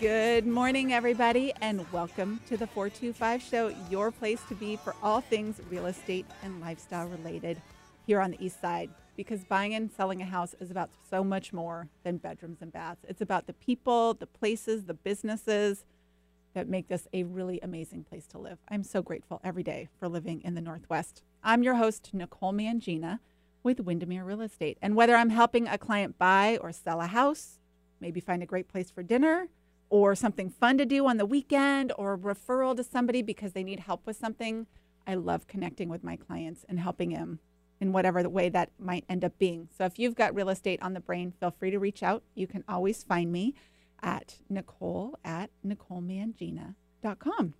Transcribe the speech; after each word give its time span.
Good 0.00 0.46
morning, 0.46 0.94
everybody, 0.94 1.52
and 1.60 1.84
welcome 1.92 2.40
to 2.48 2.56
the 2.56 2.66
425 2.66 3.42
Show, 3.42 3.74
your 3.90 4.10
place 4.10 4.40
to 4.48 4.54
be 4.54 4.76
for 4.76 4.96
all 5.02 5.20
things 5.20 5.60
real 5.68 5.84
estate 5.84 6.24
and 6.42 6.58
lifestyle 6.58 7.06
related 7.06 7.60
here 8.06 8.18
on 8.22 8.30
the 8.30 8.42
East 8.42 8.62
Side. 8.62 8.88
Because 9.14 9.44
buying 9.44 9.74
and 9.74 9.92
selling 9.92 10.22
a 10.22 10.24
house 10.24 10.54
is 10.58 10.70
about 10.70 10.88
so 11.10 11.22
much 11.22 11.52
more 11.52 11.86
than 12.02 12.16
bedrooms 12.16 12.62
and 12.62 12.72
baths. 12.72 13.04
It's 13.06 13.20
about 13.20 13.46
the 13.46 13.52
people, 13.52 14.14
the 14.14 14.26
places, 14.26 14.84
the 14.84 14.94
businesses 14.94 15.84
that 16.54 16.66
make 16.66 16.88
this 16.88 17.06
a 17.12 17.24
really 17.24 17.60
amazing 17.60 18.04
place 18.04 18.26
to 18.28 18.38
live. 18.38 18.56
I'm 18.70 18.84
so 18.84 19.02
grateful 19.02 19.38
every 19.44 19.62
day 19.62 19.90
for 19.98 20.08
living 20.08 20.40
in 20.42 20.54
the 20.54 20.62
Northwest. 20.62 21.22
I'm 21.44 21.62
your 21.62 21.74
host, 21.74 22.08
Nicole 22.14 22.54
Mangina 22.54 23.18
with 23.62 23.80
Windermere 23.80 24.24
Real 24.24 24.40
Estate. 24.40 24.78
And 24.80 24.96
whether 24.96 25.14
I'm 25.14 25.28
helping 25.28 25.68
a 25.68 25.76
client 25.76 26.16
buy 26.16 26.56
or 26.62 26.72
sell 26.72 27.02
a 27.02 27.06
house, 27.06 27.58
maybe 28.00 28.18
find 28.18 28.42
a 28.42 28.46
great 28.46 28.66
place 28.66 28.90
for 28.90 29.02
dinner, 29.02 29.48
or 29.90 30.14
something 30.14 30.48
fun 30.48 30.78
to 30.78 30.86
do 30.86 31.06
on 31.06 31.18
the 31.18 31.26
weekend 31.26 31.92
or 31.98 32.14
a 32.14 32.18
referral 32.18 32.76
to 32.76 32.84
somebody 32.84 33.20
because 33.20 33.52
they 33.52 33.64
need 33.64 33.80
help 33.80 34.06
with 34.06 34.16
something, 34.16 34.66
I 35.06 35.14
love 35.14 35.46
connecting 35.48 35.88
with 35.88 36.04
my 36.04 36.16
clients 36.16 36.64
and 36.68 36.78
helping 36.78 37.10
them 37.10 37.40
in 37.80 37.92
whatever 37.92 38.22
the 38.22 38.30
way 38.30 38.48
that 38.48 38.70
might 38.78 39.04
end 39.08 39.24
up 39.24 39.36
being. 39.38 39.68
So 39.76 39.84
if 39.84 39.98
you've 39.98 40.14
got 40.14 40.34
real 40.34 40.48
estate 40.48 40.80
on 40.82 40.94
the 40.94 41.00
brain, 41.00 41.32
feel 41.40 41.50
free 41.50 41.70
to 41.70 41.78
reach 41.78 42.02
out. 42.02 42.22
You 42.34 42.46
can 42.46 42.62
always 42.68 43.02
find 43.02 43.32
me 43.32 43.54
at 44.02 44.36
Nicole 44.48 45.18
at 45.24 45.50
NicoleMangina.com. 45.66 47.54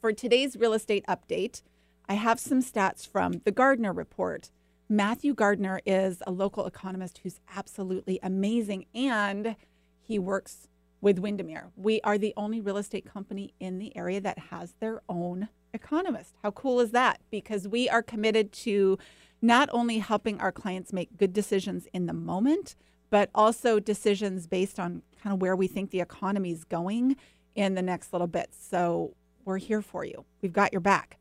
For 0.00 0.12
today's 0.12 0.56
real 0.56 0.74
estate 0.74 1.04
update, 1.08 1.62
I 2.08 2.14
have 2.14 2.38
some 2.38 2.62
stats 2.62 3.06
from 3.06 3.40
the 3.44 3.52
Gardner 3.52 3.92
Report. 3.92 4.50
Matthew 4.88 5.34
Gardner 5.34 5.80
is 5.84 6.22
a 6.26 6.32
local 6.32 6.66
economist 6.66 7.18
who's 7.18 7.40
absolutely 7.54 8.18
amazing 8.22 8.86
and 8.94 9.56
he 10.00 10.18
works 10.18 10.68
with 11.00 11.18
Windermere. 11.18 11.70
We 11.76 12.00
are 12.02 12.18
the 12.18 12.34
only 12.36 12.60
real 12.60 12.76
estate 12.76 13.10
company 13.10 13.54
in 13.60 13.78
the 13.78 13.96
area 13.96 14.20
that 14.20 14.38
has 14.50 14.74
their 14.80 15.02
own 15.08 15.48
economist. 15.72 16.34
How 16.42 16.50
cool 16.50 16.80
is 16.80 16.90
that? 16.92 17.20
Because 17.30 17.68
we 17.68 17.88
are 17.88 18.02
committed 18.02 18.52
to 18.52 18.98
not 19.40 19.68
only 19.72 19.98
helping 19.98 20.40
our 20.40 20.50
clients 20.50 20.92
make 20.92 21.16
good 21.16 21.32
decisions 21.32 21.86
in 21.92 22.06
the 22.06 22.12
moment, 22.12 22.74
but 23.10 23.30
also 23.34 23.78
decisions 23.78 24.46
based 24.46 24.78
on 24.80 25.02
kind 25.22 25.32
of 25.32 25.40
where 25.40 25.56
we 25.56 25.68
think 25.68 25.90
the 25.90 26.00
economy 26.00 26.52
is 26.52 26.64
going 26.64 27.16
in 27.54 27.74
the 27.74 27.82
next 27.82 28.12
little 28.12 28.26
bit. 28.26 28.50
So 28.52 29.14
we're 29.44 29.58
here 29.58 29.82
for 29.82 30.04
you. 30.04 30.24
We've 30.42 30.52
got 30.52 30.72
your 30.72 30.80
back. 30.80 31.18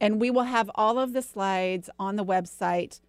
And 0.00 0.20
we 0.20 0.30
will 0.30 0.44
have 0.44 0.70
all 0.74 0.98
of 0.98 1.12
the 1.12 1.22
slides 1.22 1.90
on 1.98 2.16
the 2.16 2.24
website. 2.24 3.00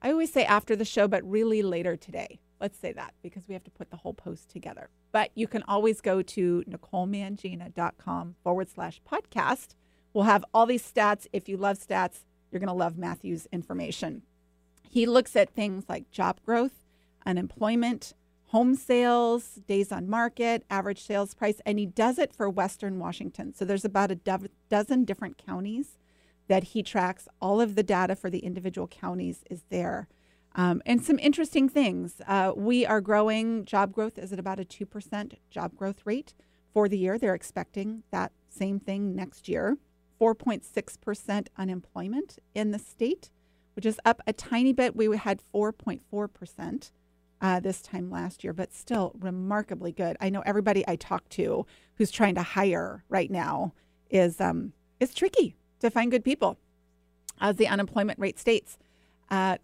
I 0.00 0.10
always 0.10 0.32
say 0.32 0.44
after 0.44 0.76
the 0.76 0.84
show, 0.84 1.08
but 1.08 1.28
really 1.28 1.62
later 1.62 1.96
today. 1.96 2.38
Let's 2.60 2.78
say 2.78 2.92
that 2.92 3.14
because 3.22 3.48
we 3.48 3.54
have 3.54 3.64
to 3.64 3.70
put 3.70 3.90
the 3.90 3.96
whole 3.96 4.14
post 4.14 4.48
together. 4.48 4.88
But 5.12 5.30
you 5.34 5.46
can 5.46 5.62
always 5.68 6.00
go 6.00 6.22
to 6.22 6.64
NicoleMangina.com 6.68 8.36
forward 8.42 8.68
slash 8.68 9.00
podcast. 9.10 9.74
We'll 10.12 10.24
have 10.24 10.44
all 10.54 10.66
these 10.66 10.90
stats. 10.90 11.26
If 11.32 11.48
you 11.48 11.56
love 11.56 11.78
stats, 11.78 12.20
you're 12.50 12.60
going 12.60 12.68
to 12.68 12.74
love 12.74 12.96
Matthew's 12.96 13.46
information. 13.52 14.22
He 14.88 15.04
looks 15.04 15.36
at 15.36 15.50
things 15.50 15.84
like 15.88 16.10
job 16.10 16.40
growth, 16.44 16.82
unemployment, 17.26 18.14
home 18.46 18.74
sales, 18.74 19.60
days 19.66 19.92
on 19.92 20.08
market, 20.08 20.64
average 20.70 21.02
sales 21.02 21.34
price, 21.34 21.60
and 21.66 21.78
he 21.78 21.86
does 21.86 22.18
it 22.18 22.34
for 22.34 22.48
Western 22.48 22.98
Washington. 22.98 23.52
So 23.52 23.64
there's 23.64 23.84
about 23.84 24.10
a 24.10 24.14
do- 24.14 24.48
dozen 24.70 25.04
different 25.04 25.36
counties 25.36 25.98
that 26.48 26.64
he 26.64 26.82
tracks. 26.82 27.28
All 27.40 27.60
of 27.60 27.74
the 27.74 27.82
data 27.82 28.14
for 28.14 28.30
the 28.30 28.38
individual 28.38 28.86
counties 28.86 29.42
is 29.50 29.64
there. 29.68 30.08
Um, 30.56 30.80
and 30.86 31.04
some 31.04 31.18
interesting 31.18 31.68
things. 31.68 32.22
Uh, 32.26 32.52
we 32.56 32.86
are 32.86 33.02
growing, 33.02 33.66
job 33.66 33.92
growth 33.92 34.18
is 34.18 34.32
at 34.32 34.38
about 34.38 34.58
a 34.58 34.64
2% 34.64 35.34
job 35.50 35.76
growth 35.76 36.00
rate 36.06 36.32
for 36.72 36.88
the 36.88 36.98
year. 36.98 37.18
They're 37.18 37.34
expecting 37.34 38.02
that 38.10 38.32
same 38.48 38.80
thing 38.80 39.14
next 39.14 39.48
year. 39.48 39.76
4.6% 40.18 41.48
unemployment 41.58 42.38
in 42.54 42.70
the 42.70 42.78
state, 42.78 43.30
which 43.74 43.84
is 43.84 44.00
up 44.06 44.22
a 44.26 44.32
tiny 44.32 44.72
bit. 44.72 44.96
We 44.96 45.14
had 45.14 45.42
4.4% 45.54 46.90
uh, 47.42 47.60
this 47.60 47.82
time 47.82 48.10
last 48.10 48.42
year, 48.42 48.54
but 48.54 48.72
still 48.72 49.12
remarkably 49.18 49.92
good. 49.92 50.16
I 50.22 50.30
know 50.30 50.42
everybody 50.46 50.84
I 50.88 50.96
talk 50.96 51.28
to 51.30 51.66
who's 51.96 52.10
trying 52.10 52.34
to 52.36 52.42
hire 52.42 53.04
right 53.10 53.30
now 53.30 53.74
is 54.08 54.40
um, 54.40 54.72
it's 55.00 55.12
tricky 55.12 55.54
to 55.80 55.90
find 55.90 56.10
good 56.10 56.24
people, 56.24 56.56
as 57.42 57.56
the 57.56 57.68
unemployment 57.68 58.18
rate 58.18 58.38
states. 58.38 58.78
Uh, 59.30 59.58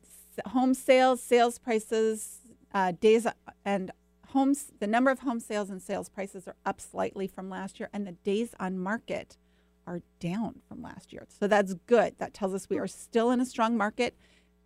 home 0.46 0.74
sales, 0.74 1.22
sales 1.22 1.58
prices, 1.58 2.40
uh, 2.74 2.92
days, 2.92 3.26
and 3.64 3.90
homes, 4.28 4.72
the 4.80 4.86
number 4.86 5.10
of 5.10 5.20
home 5.20 5.40
sales 5.40 5.70
and 5.70 5.80
sales 5.80 6.08
prices 6.08 6.48
are 6.48 6.56
up 6.64 6.80
slightly 6.80 7.26
from 7.26 7.48
last 7.48 7.78
year, 7.78 7.88
and 7.92 8.06
the 8.06 8.12
days 8.12 8.54
on 8.58 8.78
market 8.78 9.36
are 9.86 10.00
down 10.20 10.60
from 10.68 10.82
last 10.82 11.12
year. 11.12 11.26
So 11.28 11.46
that's 11.46 11.74
good. 11.86 12.14
That 12.18 12.34
tells 12.34 12.54
us 12.54 12.68
we 12.68 12.78
are 12.78 12.86
still 12.86 13.30
in 13.30 13.40
a 13.40 13.46
strong 13.46 13.76
market. 13.76 14.16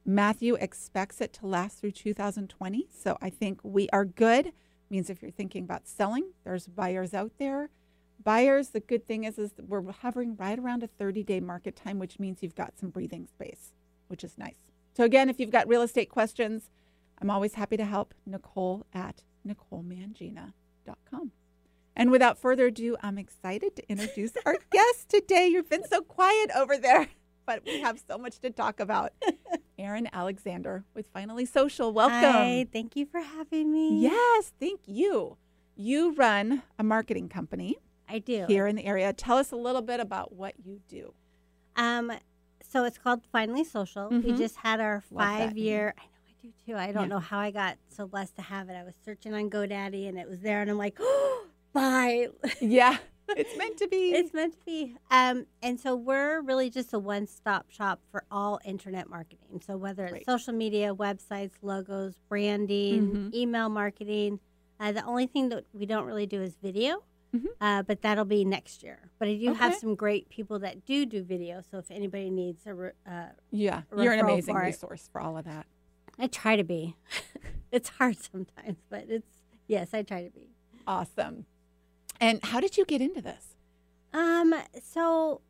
Matthew 0.04 0.54
expects 0.54 1.20
it 1.20 1.32
to 1.34 1.46
last 1.46 1.80
through 1.80 1.92
2020. 1.92 2.86
So 2.92 3.18
I 3.20 3.30
think 3.30 3.60
we 3.62 3.88
are 3.90 4.04
good. 4.04 4.52
Means 4.88 5.10
if 5.10 5.20
you're 5.20 5.32
thinking 5.32 5.64
about 5.64 5.88
selling, 5.88 6.32
there's 6.44 6.68
buyers 6.68 7.12
out 7.12 7.32
there. 7.38 7.70
Buyers, 8.22 8.70
the 8.70 8.80
good 8.80 9.06
thing 9.06 9.24
is, 9.24 9.38
is 9.38 9.52
we're 9.66 9.90
hovering 9.90 10.36
right 10.36 10.58
around 10.58 10.82
a 10.82 10.86
30 10.86 11.24
day 11.24 11.40
market 11.40 11.74
time, 11.76 11.98
which 11.98 12.18
means 12.20 12.42
you've 12.42 12.54
got 12.54 12.78
some 12.78 12.90
breathing 12.90 13.26
space, 13.26 13.72
which 14.06 14.22
is 14.22 14.38
nice. 14.38 14.65
So, 14.96 15.04
again, 15.04 15.28
if 15.28 15.38
you've 15.38 15.50
got 15.50 15.68
real 15.68 15.82
estate 15.82 16.08
questions, 16.08 16.70
I'm 17.20 17.28
always 17.28 17.54
happy 17.54 17.76
to 17.76 17.84
help. 17.84 18.14
Nicole 18.24 18.86
at 18.94 19.24
NicoleMangina.com. 19.46 21.32
And 21.94 22.10
without 22.10 22.38
further 22.38 22.66
ado, 22.66 22.96
I'm 23.02 23.18
excited 23.18 23.76
to 23.76 23.90
introduce 23.90 24.32
our 24.46 24.56
guest 24.70 25.10
today. 25.10 25.48
You've 25.48 25.68
been 25.68 25.86
so 25.86 26.00
quiet 26.00 26.50
over 26.56 26.78
there, 26.78 27.08
but 27.44 27.62
we 27.66 27.80
have 27.80 28.02
so 28.08 28.16
much 28.16 28.38
to 28.40 28.50
talk 28.50 28.80
about. 28.80 29.12
Erin 29.78 30.08
Alexander 30.14 30.84
with 30.94 31.08
Finally 31.08 31.44
Social. 31.44 31.92
Welcome. 31.92 32.18
Hi, 32.18 32.66
thank 32.72 32.96
you 32.96 33.04
for 33.04 33.20
having 33.20 33.70
me. 33.70 34.00
Yes, 34.00 34.54
thank 34.58 34.80
you. 34.86 35.36
You 35.74 36.14
run 36.14 36.62
a 36.78 36.82
marketing 36.82 37.28
company. 37.28 37.76
I 38.08 38.20
do. 38.20 38.46
Here 38.48 38.66
in 38.66 38.76
the 38.76 38.84
area. 38.86 39.12
Tell 39.12 39.36
us 39.36 39.52
a 39.52 39.56
little 39.56 39.82
bit 39.82 40.00
about 40.00 40.32
what 40.32 40.54
you 40.64 40.80
do. 40.88 41.12
Um, 41.76 42.12
so 42.70 42.84
it's 42.84 42.98
called 42.98 43.22
Finally 43.32 43.64
Social. 43.64 44.10
Mm-hmm. 44.10 44.30
We 44.30 44.36
just 44.36 44.56
had 44.56 44.80
our 44.80 45.02
five 45.14 45.56
year. 45.56 45.94
I 45.96 46.02
know 46.02 46.08
I 46.26 46.42
do 46.42 46.52
too. 46.66 46.76
I 46.76 46.92
don't 46.92 47.04
yeah. 47.04 47.08
know 47.08 47.18
how 47.18 47.38
I 47.38 47.50
got 47.50 47.76
so 47.88 48.06
blessed 48.06 48.36
to 48.36 48.42
have 48.42 48.68
it. 48.68 48.74
I 48.74 48.84
was 48.84 48.94
searching 49.04 49.34
on 49.34 49.50
GoDaddy 49.50 50.08
and 50.08 50.18
it 50.18 50.28
was 50.28 50.40
there, 50.40 50.60
and 50.60 50.70
I'm 50.70 50.78
like, 50.78 50.96
oh, 51.00 51.46
bye. 51.72 52.28
Yeah. 52.60 52.96
It's 53.28 53.58
meant 53.58 53.76
to 53.78 53.88
be. 53.88 54.12
It's 54.12 54.32
meant 54.32 54.52
to 54.54 54.64
be. 54.64 54.96
Um, 55.10 55.46
and 55.60 55.80
so 55.80 55.96
we're 55.96 56.42
really 56.42 56.70
just 56.70 56.92
a 56.92 56.98
one 57.00 57.26
stop 57.26 57.68
shop 57.72 57.98
for 58.12 58.22
all 58.30 58.60
internet 58.64 59.10
marketing. 59.10 59.60
So 59.66 59.76
whether 59.76 60.04
it's 60.04 60.12
right. 60.12 60.26
social 60.26 60.52
media, 60.52 60.94
websites, 60.94 61.54
logos, 61.60 62.14
branding, 62.28 63.08
mm-hmm. 63.08 63.34
email 63.34 63.68
marketing, 63.68 64.38
uh, 64.78 64.92
the 64.92 65.04
only 65.04 65.26
thing 65.26 65.48
that 65.48 65.64
we 65.72 65.86
don't 65.86 66.04
really 66.04 66.26
do 66.26 66.40
is 66.40 66.54
video. 66.62 67.02
Mm-hmm. 67.36 67.46
Uh, 67.60 67.82
but 67.82 68.02
that'll 68.02 68.24
be 68.24 68.44
next 68.44 68.82
year. 68.82 69.10
But 69.18 69.28
I 69.28 69.34
do 69.34 69.50
okay. 69.50 69.58
have 69.58 69.74
some 69.74 69.94
great 69.94 70.28
people 70.28 70.58
that 70.60 70.84
do 70.84 71.06
do 71.06 71.22
video. 71.22 71.62
So 71.70 71.78
if 71.78 71.90
anybody 71.90 72.30
needs 72.30 72.66
a 72.66 72.74
re- 72.74 72.90
uh, 73.06 73.26
yeah, 73.50 73.82
you're 73.96 74.12
an 74.12 74.20
amazing 74.20 74.54
resource 74.54 75.08
for 75.10 75.20
all 75.20 75.36
of 75.36 75.44
that. 75.44 75.66
I 76.18 76.26
try 76.28 76.56
to 76.56 76.64
be. 76.64 76.96
it's 77.72 77.90
hard 77.90 78.18
sometimes, 78.18 78.78
but 78.88 79.06
it's 79.08 79.28
yes, 79.66 79.92
I 79.92 80.02
try 80.02 80.24
to 80.24 80.30
be. 80.30 80.50
Awesome. 80.86 81.46
And 82.20 82.42
how 82.44 82.60
did 82.60 82.76
you 82.76 82.84
get 82.84 83.00
into 83.00 83.20
this? 83.20 83.56
Um, 84.12 84.54
so 84.82 85.42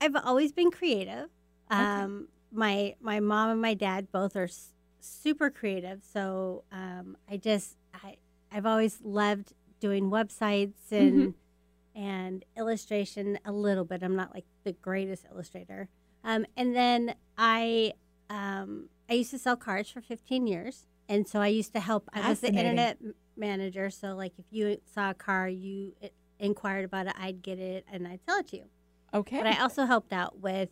I've 0.00 0.16
always 0.16 0.52
been 0.52 0.70
creative. 0.70 1.28
Um, 1.70 1.80
okay. 1.80 2.26
my 2.52 2.94
my 3.00 3.20
mom 3.20 3.50
and 3.50 3.60
my 3.60 3.74
dad 3.74 4.10
both 4.12 4.36
are 4.36 4.44
s- 4.44 4.72
super 5.00 5.50
creative, 5.50 6.02
so 6.12 6.64
um, 6.72 7.16
I 7.30 7.36
just 7.36 7.76
I 7.92 8.16
I've 8.50 8.66
always 8.66 9.00
loved 9.02 9.52
doing 9.84 10.10
websites 10.10 10.90
and 10.90 11.12
mm-hmm. 11.12 12.02
and 12.02 12.42
illustration 12.56 13.38
a 13.44 13.52
little 13.52 13.84
bit. 13.84 14.02
I'm 14.02 14.16
not 14.16 14.32
like 14.32 14.46
the 14.64 14.72
greatest 14.72 15.26
illustrator. 15.30 15.90
Um, 16.24 16.46
and 16.56 16.74
then 16.74 17.14
I 17.36 17.92
um, 18.30 18.88
I 19.10 19.12
used 19.12 19.30
to 19.32 19.38
sell 19.38 19.56
cars 19.56 19.90
for 19.90 20.00
15 20.00 20.46
years, 20.46 20.86
and 21.06 21.28
so 21.28 21.38
I 21.40 21.48
used 21.48 21.74
to 21.74 21.80
help. 21.80 22.08
I 22.14 22.30
was 22.30 22.40
the 22.40 22.48
internet 22.48 22.98
manager, 23.36 23.90
so 23.90 24.14
like 24.14 24.32
if 24.38 24.46
you 24.50 24.80
saw 24.94 25.10
a 25.10 25.14
car, 25.14 25.48
you 25.48 25.92
inquired 26.38 26.86
about 26.86 27.06
it, 27.06 27.14
I'd 27.18 27.42
get 27.42 27.58
it 27.58 27.84
and 27.92 28.08
I'd 28.08 28.20
sell 28.24 28.38
it 28.38 28.48
to 28.48 28.56
you. 28.56 28.64
Okay. 29.12 29.36
But 29.36 29.46
I 29.46 29.60
also 29.60 29.84
helped 29.84 30.12
out 30.12 30.40
with 30.40 30.70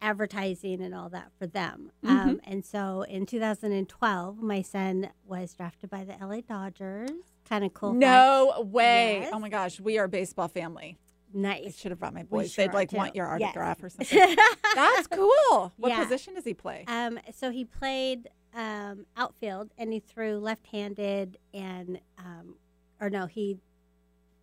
advertising 0.00 0.82
and 0.82 0.94
all 0.94 1.08
that 1.08 1.30
for 1.38 1.46
them. 1.46 1.90
Mm-hmm. 2.04 2.16
Um, 2.16 2.40
and 2.44 2.64
so 2.64 3.02
in 3.02 3.26
2012, 3.26 4.42
my 4.42 4.62
son 4.62 5.10
was 5.26 5.54
drafted 5.54 5.90
by 5.90 6.04
the 6.04 6.14
LA 6.20 6.40
Dodgers 6.40 7.10
kind 7.48 7.64
of 7.64 7.74
cool. 7.74 7.92
No 7.92 8.52
fact. 8.54 8.66
way. 8.68 9.18
Yes. 9.20 9.30
Oh 9.32 9.38
my 9.38 9.48
gosh, 9.48 9.80
we 9.80 9.98
are 9.98 10.04
a 10.04 10.08
baseball 10.08 10.48
family. 10.48 10.98
Nice. 11.32 11.66
I 11.66 11.70
should 11.70 11.90
have 11.90 11.98
brought 11.98 12.14
my 12.14 12.22
boys. 12.22 12.52
Sure 12.52 12.66
They'd 12.66 12.74
like 12.74 12.90
too. 12.90 12.96
want 12.96 13.16
your 13.16 13.26
autograph 13.26 13.78
yes. 13.82 13.84
or 13.84 13.88
something. 13.90 14.36
That's 14.74 15.08
cool. 15.08 15.72
What 15.76 15.88
yeah. 15.88 16.02
position 16.02 16.34
does 16.34 16.44
he 16.44 16.54
play? 16.54 16.84
Um, 16.86 17.18
so 17.34 17.50
he 17.50 17.64
played 17.64 18.28
um, 18.54 19.06
outfield 19.16 19.70
and 19.76 19.92
he 19.92 19.98
threw 19.98 20.38
left-handed 20.38 21.38
and 21.52 21.98
um, 22.18 22.54
or 23.00 23.10
no, 23.10 23.26
he 23.26 23.58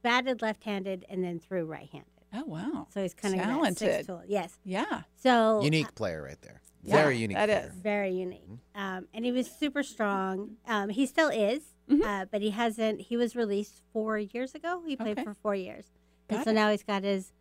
batted 0.01 0.41
left-handed 0.41 1.05
and 1.07 1.23
then 1.23 1.39
threw 1.39 1.65
right-handed. 1.65 2.10
Oh 2.33 2.43
wow. 2.45 2.87
So 2.93 3.01
he's 3.01 3.13
kind 3.13 3.33
of 3.35 3.41
Talented. 3.41 4.09
Yes. 4.27 4.57
Yeah. 4.63 5.01
So 5.15 5.61
Unique 5.63 5.93
player 5.95 6.21
right 6.23 6.41
there. 6.41 6.61
Yeah, 6.83 6.95
Very 6.95 7.17
unique. 7.17 7.37
that 7.37 7.45
player. 7.47 7.69
is. 7.71 7.75
very 7.75 8.11
unique. 8.11 8.41
Um, 8.73 9.07
and 9.13 9.23
he 9.23 9.31
was 9.31 9.49
super 9.51 9.83
strong. 9.83 10.55
Um, 10.67 10.89
he 10.89 11.05
still 11.05 11.29
is, 11.29 11.61
Mhm. 11.89 12.03
uh, 12.03 12.25
but 12.31 12.41
he 12.41 12.49
hasn't. 12.51 13.01
He 13.01 13.17
was 13.17 13.35
released 13.35 13.81
four 13.93 14.17
years 14.17 14.55
ago. 14.55 14.81
He 14.87 14.95
played 14.95 15.19
Okay. 15.19 15.23
for 15.23 15.33
four 15.35 15.53
years, 15.53 15.85
and 16.29 16.43
so 16.43 16.49
it. 16.49 16.53
now 16.53 16.71
he's 16.71 16.81
got 16.83 17.03
his 17.03 17.33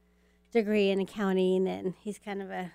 degree 0.52 0.90
in 0.90 1.00
accounting, 1.00 1.66
and 1.68 1.94
he's 2.00 2.18
kind 2.18 2.42
of 2.42 2.50
a 2.50 2.70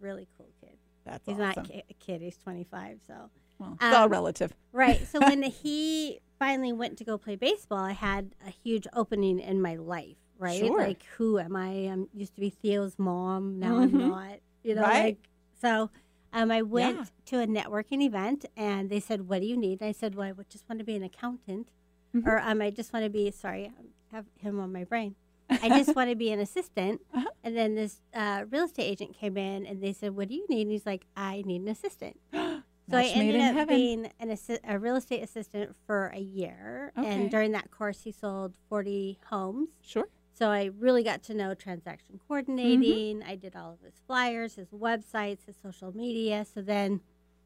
really 0.00 0.26
cool 0.36 0.48
kid. 0.60 0.76
That's 1.04 1.24
He's 1.26 1.38
awesome. 1.38 1.64
not 1.64 1.70
a 1.88 1.94
kid. 2.00 2.20
He's 2.22 2.36
25. 2.38 3.00
So 3.06 3.30
well, 3.58 3.74
it's 3.80 3.94
all 3.94 4.04
um, 4.04 4.10
relative. 4.10 4.52
right. 4.72 5.06
So 5.06 5.20
when 5.20 5.42
he 5.44 6.20
finally 6.38 6.72
went 6.72 6.96
to 6.98 7.04
go 7.04 7.16
play 7.18 7.36
baseball, 7.36 7.78
I 7.84 7.92
had 7.92 8.34
a 8.44 8.50
huge 8.50 8.86
opening 8.92 9.38
in 9.38 9.60
my 9.62 9.76
life. 9.76 10.16
Right. 10.42 10.58
Sure. 10.58 10.78
Like 10.80 11.04
who 11.16 11.38
am 11.38 11.54
I? 11.56 11.68
I'm 11.90 12.08
used 12.12 12.34
to 12.34 12.40
be 12.40 12.50
Theo's 12.50 12.98
mom. 12.98 13.58
Now 13.58 13.78
I'm 13.78 13.90
Mhm. 13.92 14.08
not. 14.08 14.38
You 14.64 14.74
know. 14.74 14.82
Right. 14.82 15.04
Like 15.04 15.28
so. 15.60 15.90
Um, 16.34 16.50
I 16.50 16.62
went 16.62 16.96
Yeah. 16.98 17.04
to 17.26 17.40
a 17.42 17.46
networking 17.46 18.00
event 18.02 18.46
and 18.56 18.88
they 18.90 19.00
said, 19.00 19.28
"What 19.28 19.40
do 19.42 19.46
you 19.46 19.56
need?" 19.56 19.80
And 19.82 19.88
I 19.88 19.92
said, 19.92 20.14
"Well, 20.14 20.34
I 20.38 20.42
just 20.48 20.66
want 20.68 20.78
to 20.78 20.84
be 20.84 20.96
an 20.96 21.02
accountant, 21.02 21.68
Mhm. 22.14 22.26
or 22.26 22.40
um, 22.40 22.62
I 22.62 22.70
just 22.70 22.92
want 22.92 23.04
to 23.04 23.10
be 23.10 23.30
sorry, 23.30 23.66
I 23.66 24.14
have 24.16 24.26
him 24.38 24.58
on 24.58 24.72
my 24.72 24.84
brain. 24.84 25.14
I 25.50 25.68
just 25.68 25.94
want 25.94 26.08
to 26.10 26.16
be 26.16 26.30
an 26.32 26.40
assistant." 26.40 27.02
Uh-huh. 27.14 27.28
And 27.44 27.56
then 27.56 27.74
this 27.74 28.00
uh, 28.14 28.44
real 28.50 28.64
estate 28.64 28.84
agent 28.84 29.14
came 29.14 29.36
in 29.36 29.66
and 29.66 29.82
they 29.82 29.92
said, 29.92 30.16
"What 30.16 30.28
do 30.28 30.34
you 30.34 30.46
need?" 30.48 30.62
And 30.62 30.70
he's 30.72 30.86
like, 30.86 31.06
"I 31.16 31.42
need 31.46 31.60
an 31.62 31.68
assistant." 31.68 32.18
So 32.90 32.98
I 32.98 33.02
Match 33.02 33.16
made 33.16 33.34
ended 33.36 33.40
up 33.42 33.54
heaven. 33.54 33.76
being 33.76 34.12
an 34.18 34.28
assi- 34.30 34.58
a 34.64 34.76
real 34.78 34.96
estate 34.96 35.22
assistant 35.22 35.76
for 35.86 36.08
a 36.08 36.18
year, 36.18 36.92
Okay. 36.98 37.06
and 37.08 37.30
during 37.30 37.52
that 37.52 37.70
course, 37.70 38.02
he 38.02 38.10
sold 38.10 38.56
forty 38.68 39.18
homes. 39.30 39.68
Sure. 39.82 40.08
So 40.34 40.48
I 40.48 40.70
really 40.78 41.02
got 41.02 41.22
to 41.24 41.34
know 41.34 41.54
transaction 41.54 42.18
coordinating. 42.26 43.22
I 43.22 43.36
did 43.36 43.54
all 43.54 43.72
of 43.74 43.80
his 43.84 43.94
flyers, 44.06 44.54
his 44.54 44.68
websites, 44.68 45.46
his 45.46 45.56
social 45.62 45.94
media. 45.94 46.44
So 46.52 46.62
then 46.62 47.00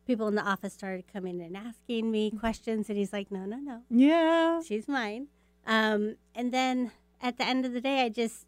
people 0.07 0.29
in 0.29 0.35
the 0.37 0.43
office 0.43 0.73
started 0.73 1.05
coming 1.13 1.41
and 1.43 1.57
asking 1.57 2.11
me 2.11 2.31
questions, 2.31 2.89
and 2.89 2.97
he's 2.97 3.13
like, 3.13 3.31
"No, 3.31 3.45
no, 3.45 3.57
no, 3.57 3.83
Yeah. 3.91 4.61
she's 4.63 4.87
mine." 4.87 5.29
Um, 5.67 6.17
and 6.35 6.53
then 6.53 6.93
at 7.21 7.39
the 7.39 7.45
end 7.45 7.67
of 7.67 7.73
the 7.73 7.81
day, 7.81 8.03
I 8.05 8.09
just 8.09 8.47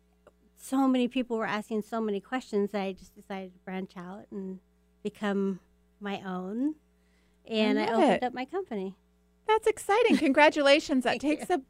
so 0.57 0.87
many 0.89 1.09
people 1.09 1.37
were 1.37 1.47
asking 1.47 1.83
so 1.83 2.01
many 2.01 2.21
questions 2.21 2.71
that 2.73 2.83
I 2.83 2.93
just 2.93 3.15
decided 3.15 3.53
to 3.55 3.59
branch 3.61 3.93
out 3.97 4.27
and 4.31 4.61
become 5.03 5.61
my 6.01 6.21
own. 6.23 6.75
And 7.47 7.79
I, 7.79 7.87
love 7.87 7.95
opened 8.03 8.13
it. 8.13 8.23
up 8.25 8.35
my 8.35 8.45
company. 8.45 8.95
That's 9.47 9.67
exciting. 9.67 10.17
Congratulations. 10.27 11.05
That 11.05 11.21
takes 11.21 11.49
a 11.51 11.63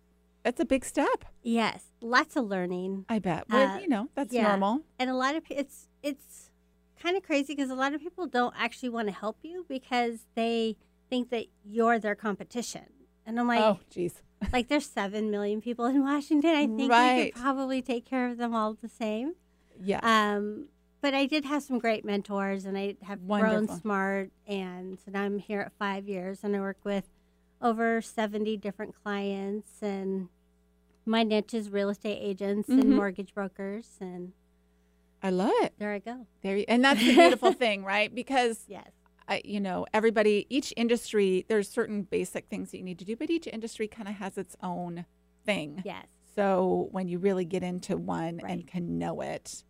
that's 0.48 0.60
a 0.60 0.64
big 0.64 0.82
step. 0.84 1.26
Yes, 1.42 1.84
lots 2.00 2.34
of 2.36 2.46
learning. 2.46 3.04
I 3.08 3.18
bet. 3.18 3.44
Well, 3.50 3.76
Uh, 3.76 3.80
you 3.80 3.88
know, 3.88 4.08
that's 4.14 4.32
yeah. 4.32 4.48
normal. 4.48 4.80
and 4.98 5.10
a 5.10 5.14
lot 5.14 5.34
of 5.36 5.42
it's 5.50 5.88
it's 6.02 6.50
kind 7.02 7.16
of 7.18 7.22
crazy 7.22 7.54
because 7.54 7.68
a 7.70 7.74
lot 7.74 7.92
of 7.92 8.00
people 8.00 8.26
don't 8.26 8.54
actually 8.58 8.88
want 8.88 9.08
to 9.08 9.12
help 9.14 9.36
you 9.42 9.66
because 9.68 10.20
they 10.34 10.76
think 11.10 11.28
that 11.30 11.46
you're 11.64 11.98
their 11.98 12.14
competition 12.14 12.82
and 13.26 13.38
i'm 13.38 13.46
like 13.46 13.60
oh, 13.60 13.78
jeez. 13.94 14.14
like 14.52 14.68
there's 14.68 14.84
seven 14.86 15.30
million 15.30 15.60
people 15.60 15.86
in 15.86 16.02
washington 16.02 16.50
i 16.50 16.66
think 16.66 16.78
we 16.78 16.88
Right. 16.88 17.32
could 17.32 17.40
probably 17.42 17.80
take 17.82 18.04
care 18.04 18.28
of 18.28 18.36
them 18.36 18.52
all 18.54 18.74
the 18.74 18.88
same 18.88 19.34
Yeah. 19.80 20.00
um 20.02 20.66
but 21.00 21.14
i 21.14 21.24
did 21.26 21.44
have 21.44 21.62
some 21.62 21.78
great 21.78 22.04
mentors 22.04 22.64
and 22.64 22.76
i 22.76 22.96
have 23.02 23.20
Wonderful. 23.22 23.66
grown 23.66 23.80
smart 23.80 24.30
and 24.46 24.98
so 25.04 25.10
now 25.12 25.22
i'm 25.22 25.38
here 25.38 25.60
at 25.60 25.72
five 25.78 26.08
years 26.08 26.42
and 26.42 26.54
i 26.56 26.60
work 26.60 26.78
with 26.84 27.08
over 27.62 28.00
70 28.02 28.56
different 28.56 28.94
clients 29.02 29.82
and 29.82 30.28
my 31.08 31.22
niche 31.22 31.54
is 31.54 31.70
real 31.70 31.88
estate 31.88 32.18
agents 32.20 32.68
Mhm. 32.68 32.80
and 32.80 32.90
mortgage 32.96 33.34
brokers 33.34 33.96
and 34.00 34.32
I 35.22 35.30
love 35.30 35.52
it. 35.62 35.72
there 35.78 35.92
i 35.92 35.98
go 35.98 36.26
There, 36.42 36.56
you, 36.58 36.64
and 36.68 36.84
that's 36.84 37.00
the 37.00 37.14
beautiful 37.14 37.52
thing, 37.52 37.82
right? 37.84 38.14
Because 38.14 38.64
yes 38.68 38.90
I, 39.30 39.42
you 39.44 39.60
know, 39.60 39.84
everybody, 39.92 40.46
each 40.48 40.72
industry, 40.74 41.44
there's 41.48 41.68
certain 41.68 42.00
basic 42.02 42.46
things 42.48 42.70
that 42.70 42.78
you 42.78 42.82
need 42.84 42.98
to 43.00 43.04
do, 43.04 43.14
but 43.14 43.28
each 43.28 43.46
industry 43.46 43.86
kind 43.86 44.08
of 44.08 44.14
has 44.14 44.38
its 44.38 44.56
own 44.62 45.04
thing. 45.44 45.82
yes 45.84 46.06
So 46.34 46.88
when 46.92 47.08
you 47.08 47.18
really 47.18 47.44
get 47.44 47.62
into 47.62 47.96
one 47.98 48.40
and 48.46 48.66
can 48.66 48.96
know 48.96 49.20
it, 49.20 49.64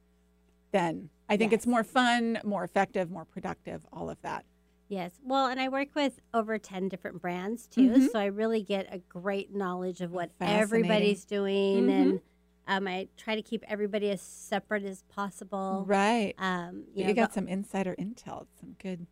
then 0.71 1.11
I 1.29 1.37
think 1.37 1.53
it's 1.53 1.67
more 1.67 1.83
fun, 1.83 2.39
more 2.45 2.63
effective, 2.63 3.11
more 3.11 3.25
productive, 3.25 3.85
all 3.93 4.11
of 4.11 4.21
that. 4.23 4.45
Yes. 4.89 5.13
Well, 5.23 5.47
and 5.47 5.61
I 5.61 5.69
work 5.69 5.89
with 5.95 6.19
over 6.33 6.59
10 6.59 6.89
different 6.89 7.21
brands 7.21 7.67
too. 7.67 7.91
Mhm. 7.91 8.11
So 8.11 8.19
I 8.19 8.27
really 8.27 8.63
get 8.63 8.87
a 8.93 8.99
great 8.99 9.55
knowledge 9.55 10.01
of 10.01 10.13
what 10.13 10.31
everybody's 10.41 11.25
doing. 11.25 11.87
Mhm. 11.87 11.91
And 11.91 12.21
um, 12.67 12.89
I 12.89 13.09
try 13.17 13.35
to 13.35 13.43
keep 13.43 13.65
everybody 13.69 14.11
as 14.11 14.21
separate 14.23 14.85
as 14.85 15.03
possible. 15.05 15.85
Right. 15.87 16.35
Um, 16.39 16.85
You, 16.95 17.03
you 17.03 17.09
know, 17.09 17.15
got 17.15 17.35
some 17.35 17.49
insider 17.49 17.95
intel, 17.99 18.47
some 18.61 18.77
good. 18.79 19.07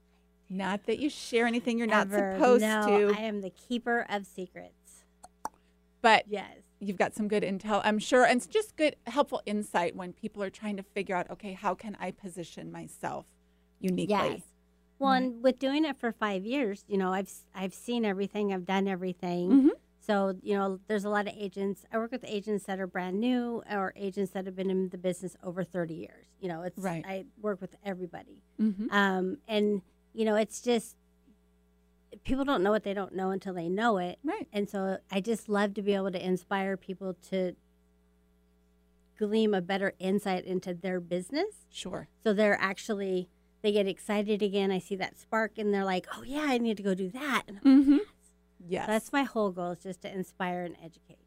Not 0.48 0.84
that 0.84 0.98
you 0.98 1.10
share 1.10 1.46
anything 1.46 1.76
you're 1.78 1.86
not 1.86 2.06
ever- 2.06 2.34
supposed 2.36 2.62
no, 2.62 2.86
to, 3.12 3.14
I 3.18 3.22
am 3.22 3.40
the 3.40 3.50
keeper 3.50 4.06
of 4.08 4.26
secrets. 4.26 5.04
but 6.02 6.24
Yes. 6.28 6.58
you've 6.78 6.96
got 6.98 7.14
some 7.14 7.26
good 7.26 7.42
intel, 7.42 7.80
I'm 7.84 7.98
sure, 7.98 8.24
and 8.24 8.36
it's 8.38 8.46
just 8.46 8.76
good, 8.76 8.94
helpful 9.08 9.42
insight 9.44 9.96
when 9.96 10.12
people 10.12 10.40
are 10.42 10.50
trying 10.50 10.76
to 10.76 10.82
figure 10.84 11.16
out, 11.16 11.28
okay, 11.30 11.52
how 11.54 11.74
can 11.74 11.96
I 11.98 12.12
position 12.12 12.70
myself 12.70 13.26
uniquely? 13.80 14.14
Yes. 14.14 14.42
Well, 14.98 15.10
Right. 15.10 15.22
and 15.22 15.42
with 15.42 15.58
doing 15.58 15.84
it 15.84 15.96
for 15.96 16.10
five 16.12 16.44
years, 16.46 16.84
you 16.88 16.96
know, 16.96 17.12
I've 17.12 17.30
I've 17.54 17.74
seen 17.74 18.04
everything, 18.04 18.52
I've 18.52 18.64
done 18.66 18.88
everything. 18.88 19.50
Mhm. 19.50 19.70
So 20.00 20.34
you 20.42 20.54
know, 20.54 20.78
there's 20.86 21.04
a 21.04 21.10
lot 21.10 21.26
of 21.26 21.34
agents. 21.36 21.84
I 21.92 21.98
work 21.98 22.12
with 22.12 22.24
agents 22.24 22.64
that 22.64 22.78
are 22.80 22.86
brand 22.86 23.20
new 23.20 23.62
or 23.70 23.92
agents 23.96 24.30
that 24.32 24.46
have 24.46 24.54
been 24.56 24.70
in 24.70 24.88
the 24.90 24.98
business 24.98 25.36
over 25.42 25.64
30 25.64 25.94
years. 25.94 26.26
You 26.40 26.48
know, 26.48 26.62
it's 26.62 26.78
Right. 26.78 27.04
I 27.06 27.26
work 27.40 27.60
with 27.60 27.76
everybody, 27.84 28.42
Mhm. 28.58 28.90
um, 28.92 29.38
and 29.48 29.82
you 30.14 30.24
know, 30.24 30.36
it's 30.36 30.62
just 30.62 30.96
people 32.24 32.44
don't 32.44 32.62
know 32.62 32.70
what 32.70 32.82
they 32.84 32.94
don't 32.94 33.14
know 33.14 33.30
until 33.30 33.52
they 33.52 33.68
know 33.68 33.98
it. 33.98 34.18
Right. 34.24 34.48
And 34.52 34.70
so 34.70 34.98
I 35.10 35.20
just 35.20 35.48
love 35.48 35.74
to 35.74 35.82
be 35.82 35.92
able 35.94 36.10
to 36.12 36.24
inspire 36.24 36.76
people 36.78 37.14
to 37.30 37.54
glean 39.18 39.52
a 39.54 39.60
better 39.60 39.92
insight 39.98 40.44
into 40.44 40.72
their 40.72 41.00
business. 41.00 41.66
Sure. 41.70 42.08
So 42.22 42.32
they're 42.32 42.58
actually 42.60 43.28
they 43.66 43.72
get 43.72 43.86
excited 43.88 44.42
again. 44.42 44.70
I 44.70 44.78
see 44.78 44.96
that 44.96 45.18
spark 45.18 45.58
and 45.58 45.74
they're 45.74 45.84
like, 45.84 46.06
"Oh 46.16 46.22
yeah, 46.22 46.46
I 46.46 46.58
need 46.58 46.76
to 46.78 46.82
go 46.82 46.94
do 46.94 47.10
that." 47.10 47.42
And 47.48 47.58
I'm 47.64 47.82
Mm-hmm. 47.82 47.92
like, 47.92 48.00
Yes. 48.68 48.86
That's 48.86 49.12
my 49.12 49.22
whole 49.22 49.50
goal 49.50 49.72
is 49.72 49.82
just 49.82 50.02
to 50.02 50.12
inspire 50.12 50.62
and 50.64 50.76
educate. 50.82 51.18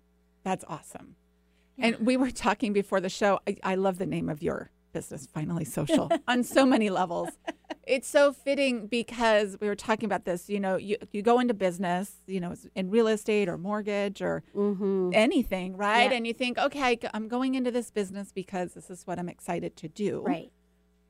That's 0.43 0.65
awesome. 0.67 1.15
And 1.77 1.95
we 1.99 2.17
were 2.17 2.31
talking 2.31 2.73
before 2.73 2.99
the 2.99 3.07
show. 3.09 3.39
I, 3.47 3.55
I 3.63 3.75
love 3.75 3.97
the 3.99 4.05
name 4.05 4.27
of 4.27 4.41
your 4.41 4.71
business, 4.91 5.25
Finally 5.33 5.63
Social, 5.65 6.11
on 6.27 6.43
so 6.43 6.65
many 6.65 6.89
levels. 6.89 7.29
It's 7.87 8.07
so 8.09 8.33
fitting 8.33 8.87
because 8.87 9.55
we 9.61 9.67
were 9.67 9.75
talking 9.75 10.05
about 10.05 10.25
this. 10.25 10.49
You 10.49 10.59
know, 10.59 10.75
you, 10.75 10.97
you 11.13 11.21
go 11.21 11.39
into 11.39 11.53
business, 11.53 12.11
you 12.27 12.41
know, 12.41 12.53
in 12.75 12.89
real 12.89 13.07
estate 13.07 13.47
or 13.47 13.57
mortgage 13.57 14.21
or 14.21 14.43
Mm-hmm. 14.53 15.11
anything, 15.13 15.77
right? 15.77 16.09
Yeah. 16.11 16.17
And 16.17 16.27
you 16.27 16.33
think, 16.33 16.57
okay, 16.57 16.99
I'm 17.13 17.29
going 17.29 17.55
into 17.55 17.71
this 17.71 17.89
business 17.91 18.33
because 18.33 18.73
this 18.73 18.89
is 18.89 19.07
what 19.07 19.17
I'm 19.19 19.29
excited 19.29 19.77
to 19.77 19.87
do. 19.87 20.21
Right. 20.25 20.51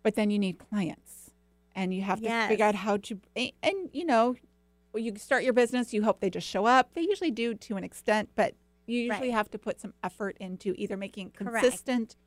But 0.04 0.14
then 0.16 0.30
you 0.30 0.38
need 0.38 0.60
clients 0.60 1.19
and 1.80 1.94
you 1.94 2.02
have 2.02 2.22
to 2.22 2.48
figure 2.50 2.66
out 2.66 2.76
how 2.76 2.98
to, 2.98 3.18
and, 3.38 3.90
you 3.94 4.06
know, 4.06 4.36
you 4.94 5.16
start 5.16 5.44
your 5.44 5.54
business, 5.54 5.94
you 5.94 6.04
hope 6.04 6.20
they 6.20 6.30
just 6.30 6.46
show 6.46 6.66
up. 6.66 6.94
They 6.94 7.02
usually 7.02 7.32
do 7.32 7.54
to 7.54 7.78
an 7.78 7.86
extent, 7.86 8.30
but 8.36 8.54
you 8.86 9.00
usually 9.00 9.30
Right. 9.30 9.34
have 9.36 9.50
to 9.52 9.58
put 9.58 9.80
some 9.80 9.94
effort 10.04 10.36
into 10.42 10.74
either 10.78 10.98
making 10.98 11.28
it 11.28 11.36
Correct. 11.36 11.64
consistent 11.64 12.18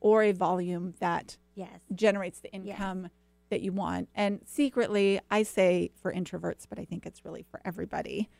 or 0.00 0.22
a 0.22 0.32
volume 0.32 0.94
that 1.00 1.36
Yes. 1.54 1.80
generates 1.94 2.40
the 2.40 2.48
Yes. 2.54 2.62
income 2.78 3.10
that 3.50 3.60
you 3.60 3.70
want. 3.72 4.08
And 4.14 4.40
secretly, 4.46 5.20
I 5.30 5.42
say 5.42 5.90
for 6.00 6.10
introverts, 6.10 6.66
but 6.66 6.78
I 6.78 6.86
think 6.86 7.04
it's 7.04 7.22
really 7.22 7.42
for 7.42 7.60
everybody. 7.66 8.30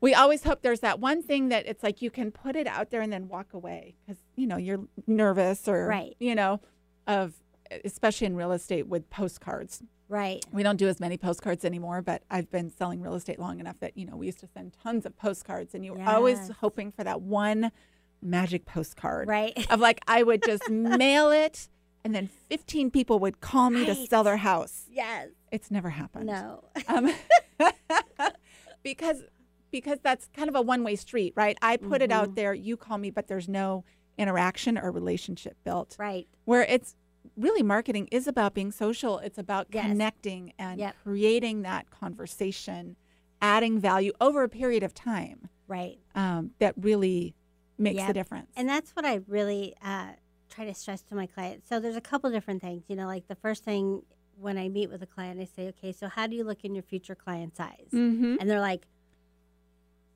We 0.00 0.14
always 0.14 0.44
hope 0.44 0.62
there's 0.62 0.80
that 0.80 1.00
one 1.00 1.22
thing 1.22 1.48
that 1.48 1.66
it's 1.66 1.82
like 1.82 2.02
you 2.02 2.10
can 2.10 2.30
put 2.30 2.54
it 2.54 2.68
out 2.68 2.90
there 2.90 3.00
and 3.00 3.12
then 3.12 3.26
walk 3.26 3.52
away 3.52 3.96
because, 4.06 4.22
you 4.36 4.46
know, 4.46 4.56
you're 4.58 4.86
nervous 5.08 5.66
or, 5.66 5.86
Right. 5.88 6.14
you 6.20 6.36
know, 6.36 6.60
of 7.08 7.41
especially 7.84 8.26
in 8.26 8.36
real 8.36 8.52
estate 8.52 8.86
with 8.88 9.08
postcards. 9.10 9.82
Right. 10.08 10.44
We 10.52 10.62
don't 10.62 10.76
do 10.76 10.88
as 10.88 11.00
many 11.00 11.16
postcards 11.16 11.64
anymore, 11.64 12.02
but 12.02 12.22
I've 12.30 12.50
been 12.50 12.70
selling 12.70 13.00
real 13.00 13.14
estate 13.14 13.38
long 13.38 13.60
enough 13.60 13.80
that, 13.80 13.96
you 13.96 14.04
know, 14.04 14.16
we 14.16 14.26
used 14.26 14.40
to 14.40 14.46
send 14.46 14.74
tons 14.82 15.06
of 15.06 15.16
postcards 15.16 15.74
and 15.74 15.84
you 15.84 15.94
were 15.94 16.02
always 16.08 16.50
hoping 16.60 16.90
for 16.90 17.02
that 17.04 17.22
one 17.22 17.72
magic 18.20 18.66
postcard 18.66 19.26
Right. 19.28 19.66
of 19.72 19.80
like 19.80 20.00
I 20.06 20.22
would 20.22 20.42
just 20.44 20.68
mail 20.70 21.30
it 21.30 21.68
and 22.04 22.14
then 22.14 22.28
15 22.50 22.90
people 22.90 23.18
would 23.20 23.40
call 23.40 23.70
me 23.70 23.86
to 23.86 23.94
sell 23.94 24.22
their 24.24 24.36
house. 24.38 24.84
yes. 24.90 25.28
It's 25.50 25.70
never 25.70 25.90
happened. 25.90 26.26
No. 26.26 26.64
Um, 26.88 27.12
because 28.82 29.22
because 29.70 29.98
that's 30.02 30.28
kind 30.36 30.48
of 30.48 30.54
a 30.54 30.60
one-way 30.60 30.96
street, 30.96 31.32
right? 31.36 31.56
I 31.62 31.76
put 31.78 32.02
it 32.02 32.10
Mm-hmm. 32.10 32.20
out 32.20 32.34
there, 32.34 32.52
you 32.52 32.76
call 32.76 32.98
me, 32.98 33.10
but 33.10 33.26
there's 33.28 33.48
no 33.48 33.84
interaction 34.18 34.76
or 34.76 34.90
relationship 34.90 35.56
built. 35.64 35.96
Right. 35.98 36.26
Where 36.44 36.62
it's 36.62 36.94
really 37.36 37.62
marketing 37.62 38.08
is 38.12 38.26
about 38.26 38.54
being 38.54 38.70
social. 38.72 39.18
It's 39.18 39.38
about 39.38 39.68
Yes. 39.70 39.86
connecting 39.86 40.52
and 40.58 40.78
Yep. 40.80 40.96
creating 41.02 41.62
that 41.62 41.90
conversation, 41.90 42.96
adding 43.40 43.78
value 43.78 44.12
over 44.20 44.42
a 44.42 44.48
period 44.48 44.82
of 44.82 44.94
time 44.94 45.48
Right. 45.66 45.98
um, 46.14 46.50
that 46.58 46.74
really 46.76 47.34
makes 47.78 47.98
Yep. 47.98 48.06
the 48.08 48.12
difference. 48.12 48.52
And 48.56 48.68
that's 48.68 48.90
what 48.94 49.04
I 49.04 49.20
really 49.26 49.74
uh, 49.82 50.12
try 50.48 50.64
to 50.66 50.74
stress 50.74 51.02
to 51.04 51.14
my 51.14 51.26
clients. 51.26 51.68
So 51.68 51.80
there's 51.80 51.96
a 51.96 52.00
couple 52.00 52.30
different 52.30 52.60
things. 52.62 52.84
You 52.88 52.96
know, 52.96 53.06
like 53.06 53.26
the 53.28 53.34
first 53.34 53.64
thing 53.64 54.02
when 54.36 54.58
I 54.58 54.68
meet 54.68 54.90
with 54.90 55.02
a 55.02 55.06
client, 55.06 55.40
I 55.40 55.44
say, 55.44 55.68
okay, 55.68 55.92
so 55.92 56.08
how 56.08 56.26
do 56.26 56.34
you 56.36 56.44
look 56.44 56.64
in 56.64 56.74
your 56.74 56.82
future 56.82 57.14
client's 57.14 57.58
eyes? 57.60 57.88
mm-hmm. 57.92 58.36
And 58.40 58.48
they're 58.50 58.60
like, 58.60 58.86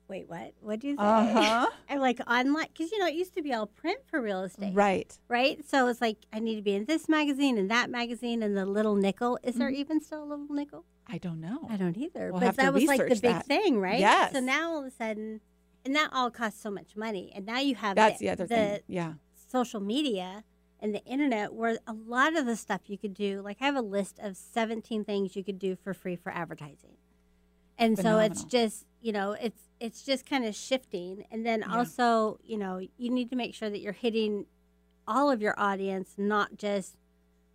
wait, 0.07 0.29
what? 0.29 0.53
What 0.61 0.79
do 0.79 0.87
you 0.87 0.95
say? 0.95 1.01
Uh-huh. 1.03 1.67
I'm 1.89 1.99
like, 1.99 2.19
online, 2.29 2.67
because, 2.73 2.91
you 2.91 2.99
know, 2.99 3.07
it 3.07 3.13
used 3.15 3.33
to 3.35 3.41
be 3.41 3.53
all 3.53 3.67
print 3.67 3.99
for 4.09 4.21
real 4.21 4.43
estate. 4.43 4.73
Right. 4.73 5.17
Right? 5.27 5.63
So 5.69 5.87
it's 5.87 6.01
like, 6.01 6.17
I 6.31 6.39
need 6.39 6.55
to 6.55 6.61
be 6.61 6.75
in 6.75 6.85
this 6.85 7.07
magazine 7.09 7.57
and 7.57 7.69
that 7.71 7.89
magazine 7.89 8.41
and 8.43 8.55
the 8.55 8.65
little 8.65 8.95
nickel. 8.95 9.37
Is 9.43 9.55
there 9.55 9.69
Mhm. 9.69 9.75
even 9.75 10.01
still 10.01 10.23
a 10.23 10.25
little 10.25 10.47
nickel? 10.53 10.85
I 11.07 11.17
don't 11.17 11.39
know. 11.39 11.67
I 11.69 11.77
don't 11.77 11.97
either. 11.97 12.31
We'll 12.31 12.41
but 12.41 12.55
that 12.57 12.73
was 12.73 12.83
like 12.85 12.99
the 13.01 13.07
big 13.15 13.21
that. 13.21 13.45
thing, 13.45 13.79
right? 13.79 13.99
Yes. 13.99 14.33
So 14.33 14.39
now 14.39 14.71
all 14.71 14.79
of 14.79 14.85
a 14.85 14.91
sudden, 14.91 15.41
and 15.85 15.95
that 15.95 16.09
all 16.11 16.29
costs 16.31 16.61
so 16.61 16.69
much 16.69 16.95
money. 16.97 17.31
And 17.33 17.45
now 17.45 17.59
you 17.59 17.75
have 17.75 17.95
That's 17.95 18.19
the, 18.19 18.25
the 18.25 18.31
other 18.31 18.43
the 18.47 18.55
thing. 18.55 18.79
Yeah. 18.87 19.13
social 19.49 19.79
media 19.79 20.43
and 20.79 20.93
the 20.93 21.03
internet 21.05 21.53
where 21.53 21.79
a 21.87 21.93
lot 21.93 22.35
of 22.35 22.45
the 22.45 22.55
stuff 22.55 22.81
you 22.87 22.97
could 22.99 23.13
do 23.15 23.41
like 23.41 23.57
i 23.61 23.65
have 23.65 23.75
a 23.75 23.81
list 23.81 24.19
of 24.19 24.37
17 24.37 25.03
things 25.03 25.35
you 25.35 25.43
could 25.43 25.57
do 25.57 25.75
for 25.75 25.91
free 25.91 26.15
for 26.15 26.31
advertising 26.31 26.97
and 27.77 27.97
so 27.97 28.19
it's 28.19 28.43
just 28.43 28.85
you 29.01 29.11
know 29.11 29.33
it's 29.33 29.61
it's 29.79 30.01
just 30.03 30.25
kind 30.25 30.43
of 30.45 30.55
shifting 30.55 31.25
and 31.31 31.45
then 31.45 31.59
Yeah. 31.61 31.77
also 31.77 32.39
you 32.43 32.57
know 32.57 32.79
you 32.97 33.09
need 33.11 33.29
to 33.29 33.35
make 33.35 33.53
sure 33.53 33.69
that 33.69 33.79
you're 33.79 33.93
hitting 33.93 34.45
all 35.07 35.29
of 35.31 35.41
your 35.41 35.53
audience 35.59 36.15
not 36.17 36.57
just 36.57 36.95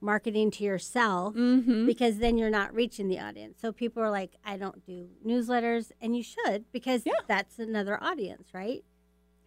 marketing 0.01 0.51
to 0.53 0.65
yourself 0.65 1.35
Mm-hmm. 1.35 1.87
because 1.87 2.19
then 2.19 2.37
you're 2.39 2.51
not 2.51 2.75
reaching 2.75 3.09
the 3.09 3.21
audience 3.21 3.59
so 3.61 3.73
people 3.73 4.03
are 4.03 4.11
like 4.11 4.33
i 4.45 4.57
don't 4.57 4.85
do 4.85 5.09
newsletters 5.27 5.93
and 6.01 6.17
you 6.17 6.23
should 6.23 6.65
because 6.73 7.03
Yeah. 7.07 7.13
that's 7.29 7.59
another 7.59 8.03
audience 8.03 8.49
right 8.53 8.85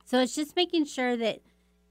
so 0.06 0.20
it's 0.22 0.36
just 0.36 0.56
making 0.56 0.86
sure 0.86 1.18
that 1.18 1.40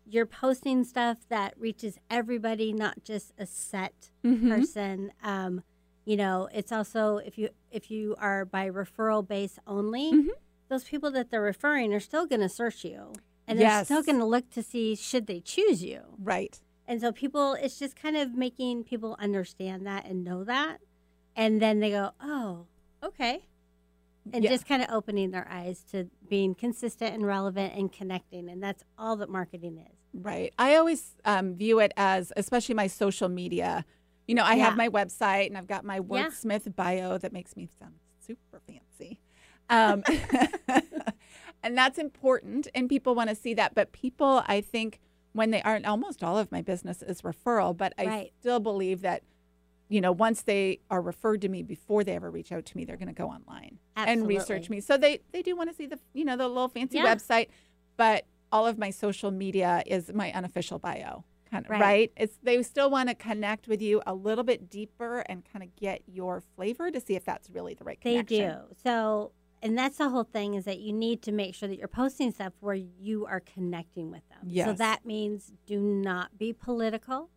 you're 0.07 0.27
posting 0.27 0.85
stuff 0.85 1.27
that 1.31 1.55
reaches 1.59 1.99
everybody, 2.11 2.75
not 2.75 3.03
just 3.05 3.33
a 3.39 3.47
set 3.47 4.11
Mm-hmm. 4.23 4.51
person. 4.51 5.13
Um, 5.23 5.63
you 6.05 6.17
know, 6.19 6.47
it's 6.53 6.71
also 6.71 7.17
if 7.17 7.39
you 7.39 7.49
if 7.75 7.91
you 7.91 8.15
are 8.19 8.45
by 8.45 8.71
referral 8.71 9.27
base 9.27 9.59
only, 9.67 10.13
Mhm. 10.13 10.29
those 10.69 10.85
people 10.85 11.11
that 11.11 11.31
they're 11.31 11.43
referring 11.43 11.93
are 11.93 12.01
still 12.01 12.25
going 12.27 12.41
to 12.41 12.49
search 12.49 12.85
you, 12.85 13.13
and 13.47 13.59
they're 13.59 13.85
still 13.85 14.03
going 14.03 14.19
to 14.19 14.25
look 14.25 14.49
to 14.51 14.63
see 14.63 14.95
should 14.95 15.27
they 15.27 15.41
choose 15.41 15.83
you. 15.83 16.01
Right. 16.19 16.61
And 16.87 17.01
so 17.01 17.13
people, 17.13 17.55
it's 17.55 17.79
just 17.79 17.97
kind 17.97 18.17
of 18.17 18.35
making 18.35 18.85
people 18.85 19.17
understand 19.19 19.87
that 19.87 20.07
and 20.07 20.23
know 20.25 20.45
that, 20.45 20.81
and 21.35 21.61
then 21.61 21.81
they 21.81 21.91
go, 21.91 22.13
oh, 22.21 22.67
okay. 23.03 23.43
And 24.33 24.43
Yeah. 24.45 24.51
just 24.51 24.67
kind 24.67 24.83
of 24.83 24.89
opening 24.91 25.33
their 25.33 25.47
eyes 25.51 25.83
to 25.91 26.09
being 26.29 26.55
consistent 26.55 27.15
and 27.15 27.27
relevant 27.27 27.75
and 27.75 27.93
connecting. 27.93 28.49
And 28.49 28.63
that's 28.63 28.83
all 28.97 29.17
that 29.17 29.29
marketing 29.29 29.77
is. 29.77 29.99
Right. 30.15 30.55
I 30.59 30.77
always 30.77 31.17
um, 31.27 31.55
view 31.57 31.79
it 31.81 31.93
as, 31.97 32.33
especially 32.37 32.75
my 32.75 32.87
social 32.87 33.29
media. 33.29 33.85
You 34.27 34.35
know, 34.35 34.45
I 34.45 34.55
Yeah. 34.55 34.65
have 34.65 34.77
my 34.77 34.89
website 34.89 35.47
and 35.49 35.57
I've 35.59 35.67
got 35.67 35.85
my 35.85 35.97
Yeah. 35.97 36.03
wordsmith 36.29 36.75
bio 36.77 37.19
that 37.19 37.33
makes 37.33 37.57
me 37.57 37.69
sound 37.79 37.95
super 38.21 38.61
fancy. 38.67 39.21
Um, 39.71 40.03
and 41.63 41.77
that's 41.77 41.99
important, 41.99 42.69
and 42.75 42.89
people 42.89 43.15
want 43.15 43.31
to 43.31 43.37
see 43.37 43.55
that. 43.55 43.75
But 43.75 43.93
people, 43.93 44.43
I 44.47 44.61
think, 44.61 45.01
when 45.33 45.51
they 45.51 45.63
aren't, 45.63 45.87
almost 45.87 46.23
all 46.23 46.39
of 46.39 46.53
my 46.53 46.63
business 46.63 47.03
is 47.03 47.23
referral, 47.23 47.77
but 47.77 47.93
I 47.99 48.07
Right. 48.07 48.33
still 48.41 48.61
believe 48.61 49.01
that, 49.01 49.23
you 49.89 50.01
know, 50.01 50.13
once 50.13 50.43
they 50.43 50.81
are 50.91 51.01
referred 51.03 51.41
to 51.43 51.49
me 51.49 51.63
before 51.63 52.05
they 52.05 52.15
ever 52.15 52.31
reach 52.31 52.53
out 52.53 52.65
to 52.67 52.77
me, 52.77 52.85
they're 52.85 52.97
going 52.97 53.09
to 53.09 53.15
go 53.15 53.29
online 53.29 53.79
and 53.97 54.27
research 54.27 54.71
me. 54.71 54.81
So 54.81 54.97
they 54.97 55.21
they 55.33 55.43
do 55.43 55.57
want 55.57 55.71
to 55.71 55.77
see 55.77 55.87
the, 55.87 55.99
you 56.13 56.25
know, 56.25 56.37
the 56.37 56.47
little 56.49 56.69
fancy 56.69 56.99
Yeah. 56.99 57.15
website, 57.15 57.49
but 57.97 58.27
all 58.53 58.67
of 58.67 58.79
my 58.79 58.91
social 58.91 59.31
media 59.31 59.83
is 59.87 60.13
my 60.15 60.31
unofficial 60.33 60.79
bio. 60.79 61.25
Kind 61.55 61.67
of, 61.67 61.71
Right. 61.71 61.81
right. 61.81 62.13
It's 62.17 62.37
they 62.43 62.61
still 62.65 62.91
want 62.91 63.09
to 63.11 63.15
connect 63.15 63.69
with 63.69 63.81
you 63.81 64.03
a 64.09 64.13
little 64.13 64.43
bit 64.43 64.69
deeper 64.69 65.21
and 65.21 65.45
kind 65.45 65.63
of 65.63 65.75
get 65.77 66.03
your 66.07 66.43
flavor 66.57 66.91
to 66.91 67.01
see 67.01 67.15
if 67.15 67.25
that's 67.25 67.49
really 67.49 67.75
the 67.75 67.85
right 67.85 68.01
connection. 68.01 68.39
They 68.39 68.45
do. 68.49 68.75
So, 68.83 69.31
and 69.63 69.79
that's 69.79 69.99
the 69.99 70.09
whole 70.09 70.25
thing 70.25 70.55
is 70.55 70.65
that 70.65 70.81
you 70.81 70.93
need 70.93 71.23
to 71.23 71.33
make 71.33 71.55
sure 71.55 71.69
that 71.69 71.79
you're 71.79 71.87
posting 71.87 72.33
stuff 72.33 72.55
where 72.59 72.75
you 72.75 73.25
are 73.27 73.39
connecting 73.41 74.11
with 74.11 74.23
them. 74.29 74.51
So 74.65 74.73
that 74.73 75.07
means 75.07 75.53
do 75.65 75.79
not 75.81 76.37
be 76.37 76.53
political. 76.53 77.31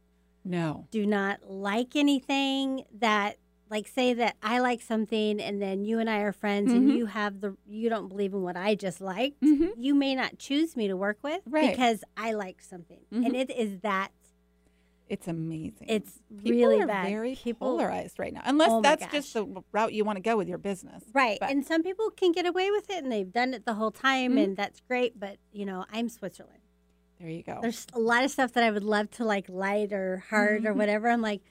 No. 0.43 0.87
Do 0.89 1.05
not 1.05 1.49
like 1.49 1.95
anything 1.95 2.85
that, 2.97 3.37
like, 3.69 3.87
say 3.87 4.13
that 4.13 4.35
I 4.41 4.59
like 4.59 4.81
something 4.81 5.39
and 5.41 5.61
then 5.61 5.83
you 5.83 5.99
and 5.99 6.09
I 6.09 6.19
are 6.19 6.31
friends 6.31 6.71
and 6.71 6.89
Mhm. 6.89 6.97
you 6.97 7.05
have 7.07 7.41
the, 7.41 7.55
you 7.67 7.89
don't 7.89 8.07
believe 8.07 8.33
in 8.33 8.41
what 8.41 8.55
I 8.57 8.75
just 8.75 9.01
liked. 9.01 9.41
Mhm. 9.41 9.71
You 9.77 9.93
may 9.95 10.15
not 10.15 10.37
choose 10.37 10.75
me 10.77 10.87
to 10.87 10.95
work 10.95 11.17
with 11.23 11.41
Right. 11.45 11.71
because 11.71 12.03
I 12.15 12.33
like 12.33 12.61
something. 12.61 12.99
Mhm. 13.11 13.25
And 13.25 13.35
it 13.35 13.49
is 13.51 13.79
that, 13.81 14.11
It's 15.09 15.27
amazing. 15.27 15.87
it's 15.87 16.19
People 16.43 16.51
really 16.51 16.81
are 16.81 16.87
bad. 16.87 17.07
very 17.07 17.35
People, 17.35 17.67
polarized 17.77 18.19
right 18.19 18.33
now. 18.33 18.41
Unless 18.45 18.69
Oh 18.71 18.81
that's 18.81 19.05
just 19.07 19.33
the 19.33 19.45
route 19.71 19.93
you 19.93 20.03
want 20.03 20.17
to 20.17 20.21
go 20.21 20.35
with 20.35 20.49
your 20.49 20.57
business. 20.57 21.03
Right. 21.13 21.37
But- 21.39 21.49
and 21.49 21.65
some 21.65 21.81
people 21.83 22.09
can 22.09 22.31
get 22.33 22.45
away 22.45 22.71
with 22.71 22.89
it 22.89 23.03
and 23.03 23.11
they've 23.11 23.31
done 23.31 23.53
it 23.53 23.65
the 23.65 23.75
whole 23.75 23.91
time 23.91 24.33
Mhm. 24.35 24.43
and 24.43 24.57
that's 24.57 24.81
great. 24.81 25.17
But, 25.19 25.37
you 25.53 25.65
know, 25.65 25.85
I'm 25.91 26.09
Switzerland. 26.09 26.59
There 27.19 27.29
you 27.29 27.41
go. 27.41 27.59
There's 27.61 27.87
a 27.93 27.99
lot 27.99 28.23
of 28.23 28.31
stuff 28.31 28.51
that 28.53 28.63
I 28.63 28.69
would 28.69 28.83
love 28.83 29.09
to 29.11 29.25
like 29.25 29.49
light 29.49 29.91
or 29.91 30.17
heart 30.29 30.65
or 30.65 30.73
Mhm. 30.73 30.77
whatever. 30.77 31.09
I'm 31.09 31.21
like, 31.21 31.41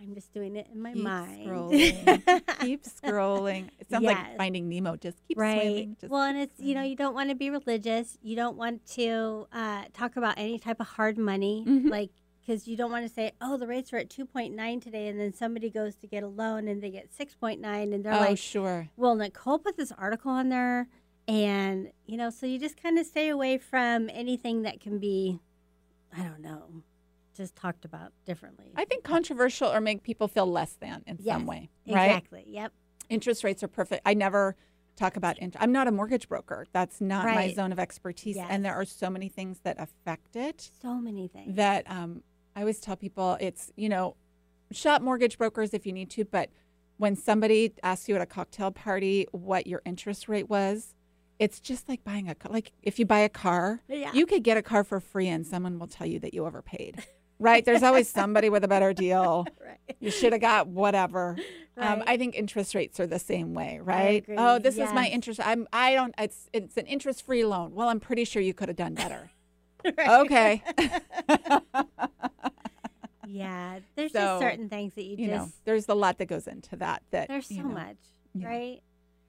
I'm 0.00 0.14
just 0.14 0.32
doing 0.34 0.56
it 0.56 0.68
in 0.72 0.80
my 0.82 0.92
Keep 0.92 1.02
mind. 1.04 1.46
scrolling. 1.48 2.58
keep 2.60 2.84
scrolling. 3.02 3.68
It 3.78 3.88
sounds 3.90 4.04
like 4.04 4.36
Finding 4.36 4.68
Nemo. 4.68 4.96
Just 4.96 5.16
keep 5.26 5.38
right. 5.38 5.60
swimming. 5.60 5.96
Just 6.00 6.10
well, 6.10 6.22
and 6.22 6.36
it's 6.38 6.58
you 6.60 6.74
know 6.74 6.82
you 6.82 6.96
don't 6.96 7.14
want 7.14 7.30
to 7.30 7.34
be 7.36 7.48
religious. 7.50 8.18
You 8.22 8.36
don't 8.36 8.56
want 8.56 8.84
to 8.94 9.46
uh, 9.52 9.84
talk 9.94 10.16
about 10.16 10.34
any 10.38 10.58
type 10.58 10.80
of 10.80 10.86
hard 10.86 11.16
money, 11.18 11.64
Mhm. 11.66 11.88
like 11.90 12.10
because 12.46 12.68
you 12.68 12.76
don't 12.76 12.92
want 12.92 13.04
to 13.04 13.12
say, 13.12 13.32
oh, 13.40 13.56
the 13.56 13.66
rates 13.66 13.92
are 13.92 13.96
at 13.96 14.08
2.9 14.08 14.80
today, 14.80 15.08
and 15.08 15.18
then 15.18 15.32
somebody 15.34 15.68
goes 15.68 15.96
to 15.96 16.06
get 16.06 16.22
a 16.22 16.28
loan 16.28 16.68
and 16.68 16.80
they 16.80 16.90
get 16.90 17.08
6.9, 17.12 17.58
and 17.92 18.04
they're 18.04 18.12
like, 18.12 18.20
oh, 18.20 18.24
like, 18.30 18.38
sure. 18.38 18.88
well, 18.96 19.16
Nicole 19.16 19.58
put 19.58 19.76
this 19.76 19.90
article 19.98 20.30
on 20.30 20.48
there, 20.50 20.86
and 21.26 21.90
you 22.06 22.16
know, 22.16 22.30
so 22.30 22.46
you 22.46 22.58
just 22.60 22.80
kind 22.80 22.98
of 23.00 23.06
stay 23.06 23.30
away 23.30 23.58
from 23.58 24.08
anything 24.12 24.62
that 24.62 24.78
can 24.80 24.98
be, 25.00 25.40
I 26.16 26.22
don't 26.22 26.40
know, 26.40 26.82
just 27.36 27.56
talked 27.56 27.84
about 27.84 28.12
differently. 28.24 28.72
I 28.76 28.84
think 28.84 29.04
controversial 29.04 29.72
or 29.72 29.80
make 29.80 30.02
people 30.02 30.28
feel 30.28 30.46
less 30.46 30.74
than 30.74 31.02
in 31.06 31.18
Yes, 31.20 31.34
some 31.34 31.46
way, 31.46 31.70
right? 31.86 32.06
Exactly. 32.06 32.44
Yep. 32.48 32.72
Interest 33.08 33.44
rates 33.44 33.62
are 33.62 33.68
perfect. 33.68 34.02
I 34.04 34.14
never 34.14 34.56
talk 34.96 35.16
about 35.16 35.40
interest. 35.40 35.62
I'm 35.62 35.72
not 35.72 35.86
a 35.86 35.92
mortgage 35.92 36.28
broker. 36.28 36.66
That's 36.72 37.00
not 37.00 37.26
my 37.26 37.52
zone 37.52 37.72
of 37.72 37.78
expertise. 37.78 38.36
Yes. 38.36 38.46
And 38.50 38.64
there 38.64 38.74
are 38.74 38.84
so 38.84 39.10
many 39.10 39.28
things 39.28 39.60
that 39.60 39.76
affect 39.78 40.36
it 40.36 40.70
So 40.82 40.94
many 40.94 41.28
things. 41.28 41.56
that 41.56 41.88
um, 41.90 42.22
I 42.56 42.60
always 42.60 42.80
tell 42.80 42.96
people 42.96 43.36
it's, 43.40 43.70
you 43.76 43.88
know, 43.88 44.16
shop 44.72 45.02
mortgage 45.02 45.38
brokers 45.38 45.74
if 45.74 45.86
you 45.86 45.92
need 45.92 46.10
to, 46.10 46.24
but 46.24 46.50
when 46.96 47.14
somebody 47.14 47.74
asks 47.82 48.08
you 48.08 48.16
at 48.16 48.22
a 48.22 48.26
cocktail 48.26 48.70
party 48.70 49.26
what 49.32 49.66
your 49.66 49.82
interest 49.84 50.28
rate 50.28 50.48
was, 50.48 50.94
it's 51.38 51.60
just 51.60 51.88
like 51.88 52.02
buying 52.02 52.28
a 52.28 52.34
car. 52.34 52.50
Like 52.50 52.72
if 52.82 52.98
you 52.98 53.04
buy 53.04 53.18
a 53.18 53.28
car, 53.28 53.82
yeah. 53.88 54.12
you 54.12 54.26
could 54.26 54.42
get 54.42 54.56
a 54.56 54.62
car 54.62 54.82
for 54.84 55.00
free 55.00 55.28
and 55.28 55.46
someone 55.46 55.78
will 55.78 55.86
tell 55.86 56.06
you 56.06 56.18
that 56.20 56.32
you 56.32 56.46
overpaid. 56.46 57.04
Right? 57.38 57.64
There's 57.64 57.82
always 57.82 58.08
somebody 58.20 58.48
with 58.48 58.64
a 58.64 58.68
better 58.68 58.92
deal. 58.92 59.46
right. 59.64 59.96
You 60.00 60.10
should 60.10 60.32
have 60.32 60.40
got 60.40 60.68
whatever. 60.68 61.36
Um, 61.76 62.02
I 62.06 62.16
think 62.16 62.34
interest 62.34 62.74
rates 62.74 62.98
are 63.00 63.06
the 63.06 63.18
same 63.18 63.52
way, 63.52 63.78
right? 63.82 64.24
Oh, 64.36 64.58
this 64.58 64.78
is 64.78 64.92
my 64.94 65.06
interest. 65.08 65.40
I'm. 65.44 65.66
I 65.72 65.94
don't. 65.94 66.14
It's. 66.18 66.48
It's 66.54 66.76
an 66.78 66.86
interest-free 66.86 67.44
loan. 67.44 67.74
Well, 67.74 67.88
I'm 67.88 68.00
pretty 68.00 68.24
sure 68.24 68.40
you 68.40 68.54
could 68.54 68.68
have 68.68 68.76
done 68.76 68.94
better. 68.94 69.30
Okay. 70.08 70.62
Yeah. 73.28 73.80
There's 73.96 74.12
So, 74.12 74.18
just 74.18 74.40
certain 74.40 74.68
things 74.68 74.94
that 74.94 75.02
you, 75.02 75.16
you 75.18 75.26
know, 75.28 75.36
just 75.38 75.64
there's 75.64 75.88
a 75.88 75.94
lot 75.94 76.18
that 76.18 76.26
goes 76.26 76.46
into 76.46 76.76
that. 76.76 77.02
That 77.10 77.28
there's 77.28 77.50
you 77.50 77.58
so 77.58 77.68
know, 77.68 77.74
much, 77.74 77.96
yeah. 78.34 78.46
right? 78.48 78.82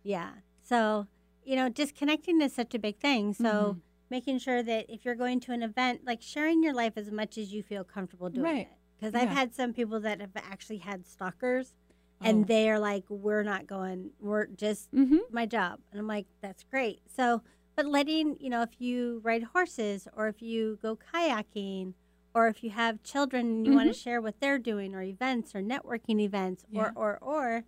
Yeah. 0.04 0.30
So, 0.64 1.08
you 1.44 1.56
know, 1.56 1.70
just 1.70 1.96
connecting 1.96 2.40
is 2.42 2.54
such 2.54 2.74
a 2.76 2.80
big 2.80 2.98
thing. 3.00 3.34
So, 3.34 3.44
Mhm. 3.44 3.82
Making 4.10 4.40
sure 4.40 4.64
that 4.64 4.86
if 4.90 5.04
you're 5.06 5.16
going 5.16 5.40
to 5.42 5.52
an 5.52 5.64
event, 5.64 6.02
like 6.06 6.22
sharing 6.22 6.64
your 6.64 6.74
life 6.74 6.94
as 6.96 7.12
much 7.12 7.38
as 7.38 7.54
you 7.54 7.62
feel 7.64 7.84
comfortable 7.84 8.30
doing 8.30 8.46
Right. 8.46 8.68
it. 8.68 8.74
Because 9.00 9.14
I've 9.14 9.30
had 9.30 9.54
some 9.54 9.74
people 9.74 10.00
that 10.00 10.22
have 10.22 10.32
actually 10.36 10.78
had 10.80 11.06
stalkers 11.06 11.76
Oh. 12.20 12.26
and 12.26 12.48
they 12.48 12.68
are 12.70 12.80
like, 12.80 13.04
we're 13.10 13.44
not 13.44 13.68
going, 13.68 14.10
we're 14.20 14.48
just 14.48 14.92
Mhm. 14.92 15.20
my 15.32 15.46
job. 15.46 15.80
And 15.92 16.00
I'm 16.00 16.08
like, 16.08 16.26
that's 16.42 16.64
great. 16.64 17.02
So, 17.08 17.44
but 17.76 17.86
letting, 17.86 18.38
you 18.40 18.50
know, 18.50 18.64
if 18.64 18.82
you 18.82 19.20
ride 19.24 19.44
horses 19.44 20.08
or 20.16 20.28
if 20.28 20.42
you 20.42 20.80
go 20.82 20.96
kayaking 20.98 21.94
or 22.34 22.48
if 22.48 22.64
you 22.64 22.72
have 22.72 23.04
children 23.04 23.46
and 23.48 23.66
you 23.68 23.74
want 23.74 23.88
to 23.94 23.98
share 24.00 24.20
what 24.20 24.40
they're 24.40 24.58
doing 24.58 24.96
or 24.96 25.04
events 25.04 25.54
or 25.54 25.62
networking 25.62 26.20
events 26.20 26.66
Yeah. 26.72 26.82
or, 26.82 26.94
or, 26.96 27.18
or, 27.22 27.64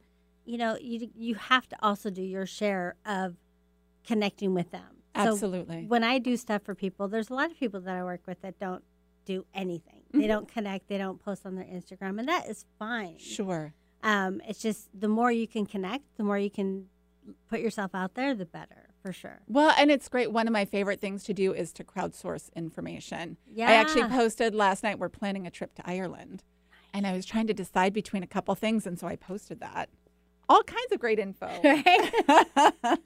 you 0.46 0.58
know, 0.58 0.78
you, 0.82 1.12
you 1.16 1.36
have 1.36 1.68
to 1.70 1.76
also 1.84 2.10
do 2.10 2.24
your 2.24 2.48
share 2.48 2.96
of 3.06 3.36
connecting 4.04 4.56
with 4.56 4.72
them. 4.72 4.99
So 5.16 5.22
Absolutely. 5.34 5.86
when 5.88 6.04
I 6.04 6.20
do 6.20 6.38
stuff 6.38 6.62
for 6.64 6.76
people, 6.76 7.08
there's 7.08 7.30
a 7.30 7.34
lot 7.34 7.50
of 7.52 7.58
people 7.60 7.82
that 7.82 7.96
I 7.96 8.04
work 8.04 8.22
with 8.28 8.42
that 8.42 8.60
don't 8.60 8.84
do 9.26 9.46
anything. 9.54 10.04
They 10.12 10.22
Mhm. 10.24 10.28
don't 10.28 10.48
connect. 10.48 10.88
They 10.88 10.98
don't 10.98 11.20
post 11.20 11.46
on 11.46 11.56
their 11.56 11.66
Instagram, 11.66 12.20
and 12.20 12.28
that 12.28 12.48
is 12.48 12.66
fine. 12.78 13.18
sure. 13.18 13.74
Um, 14.02 14.42
it's 14.48 14.62
just 14.62 14.90
the 14.98 15.10
more 15.10 15.32
you 15.32 15.48
can 15.48 15.66
connect, 15.66 16.04
the 16.18 16.24
more 16.24 16.38
you 16.40 16.50
can 16.50 16.88
put 17.48 17.60
yourself 17.60 17.94
out 17.94 18.14
there, 18.16 18.34
the 18.34 18.46
better, 18.46 18.90
for 19.04 19.12
sure. 19.12 19.42
Well, 19.48 19.74
and 19.78 19.92
it's 19.92 20.08
great. 20.08 20.32
One 20.32 20.48
of 20.48 20.54
my 20.54 20.64
favorite 20.66 21.02
things 21.02 21.24
to 21.26 21.34
do 21.34 21.54
is 21.54 21.74
to 21.74 21.84
crowdsource 21.84 22.52
information. 22.56 23.38
Yeah. 23.46 23.70
I 23.70 23.74
actually 23.74 24.04
posted 24.08 24.56
last 24.56 24.84
night, 24.84 25.00
we're 25.00 25.10
planning 25.10 25.46
a 25.46 25.52
trip 25.52 25.74
to 25.76 25.90
Ireland. 25.90 26.44
And 26.94 27.06
I 27.06 27.12
was 27.14 27.26
trying 27.26 27.46
to 27.48 27.54
decide 27.54 27.94
between 27.94 28.24
a 28.24 28.28
couple 28.28 28.56
things. 28.56 28.88
And 28.88 28.98
so 28.98 29.06
I 29.08 29.16
posted 29.16 29.60
that. 29.60 29.90
All 30.50 30.64
kinds 30.64 30.92
of 30.92 31.00
great 31.00 31.20
info. 31.20 31.48
Right? 31.64 32.98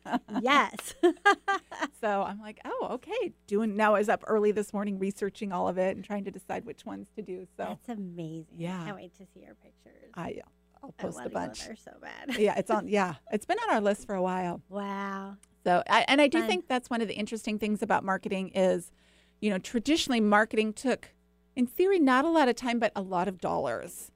yes. 0.41 0.95
so 2.01 2.23
I'm 2.23 2.39
like, 2.39 2.59
oh, 2.63 2.87
okay. 2.91 3.33
Doing 3.47 3.75
now 3.75 3.95
I 3.95 3.99
was 3.99 4.09
up 4.09 4.23
early 4.27 4.51
this 4.53 4.73
morning 4.73 4.97
researching 4.97 5.51
all 5.51 5.67
of 5.67 5.77
it 5.77 5.95
and 5.95 6.05
trying 6.05 6.23
to 6.23 6.31
decide 6.31 6.65
which 6.65 6.85
ones 6.85 7.07
to 7.17 7.21
do. 7.21 7.45
So 7.57 7.77
That's 7.85 7.89
amazing. 7.89 8.55
Yeah. 8.57 8.81
I 8.81 8.85
Can't 8.85 8.95
wait 8.95 9.17
to 9.17 9.25
see 9.33 9.41
your 9.41 9.55
pictures. 9.55 10.09
I, 10.15 10.37
I'll 10.81 10.93
post 10.93 11.17
a 11.17 11.19
wanna 11.19 11.29
go 11.29 11.33
bunch. 11.33 11.65
there 11.65 11.75
so 11.75 11.91
bad. 12.01 12.37
yeah, 12.37 12.57
it's 12.57 12.71
on. 12.71 12.87
Yeah, 12.87 13.15
it's 13.31 13.45
been 13.45 13.57
on 13.67 13.75
our 13.75 13.81
list 13.81 14.05
for 14.05 14.15
a 14.15 14.21
while. 14.21 14.61
Wow. 14.69 15.35
So, 15.65 15.83
I, 15.89 16.05
and 16.07 16.19
I 16.21 16.27
do 16.27 16.39
Fun. 16.39 16.47
think 16.47 16.67
that's 16.67 16.89
one 16.89 17.01
of 17.01 17.07
the 17.07 17.13
interesting 17.15 17.57
things 17.59 17.81
about 17.81 18.03
marketing 18.03 18.49
is, 18.49 18.91
you 19.39 19.49
know, 19.49 19.57
traditionally 19.57 20.19
marketing 20.19 20.73
took, 20.73 21.13
in 21.55 21.67
theory, 21.67 21.99
not 21.99 22.25
a 22.25 22.29
lot 22.29 22.49
of 22.49 22.55
time, 22.55 22.79
but 22.79 22.91
a 22.95 23.01
lot 23.01 23.27
of 23.29 23.39
dollars. 23.39 24.11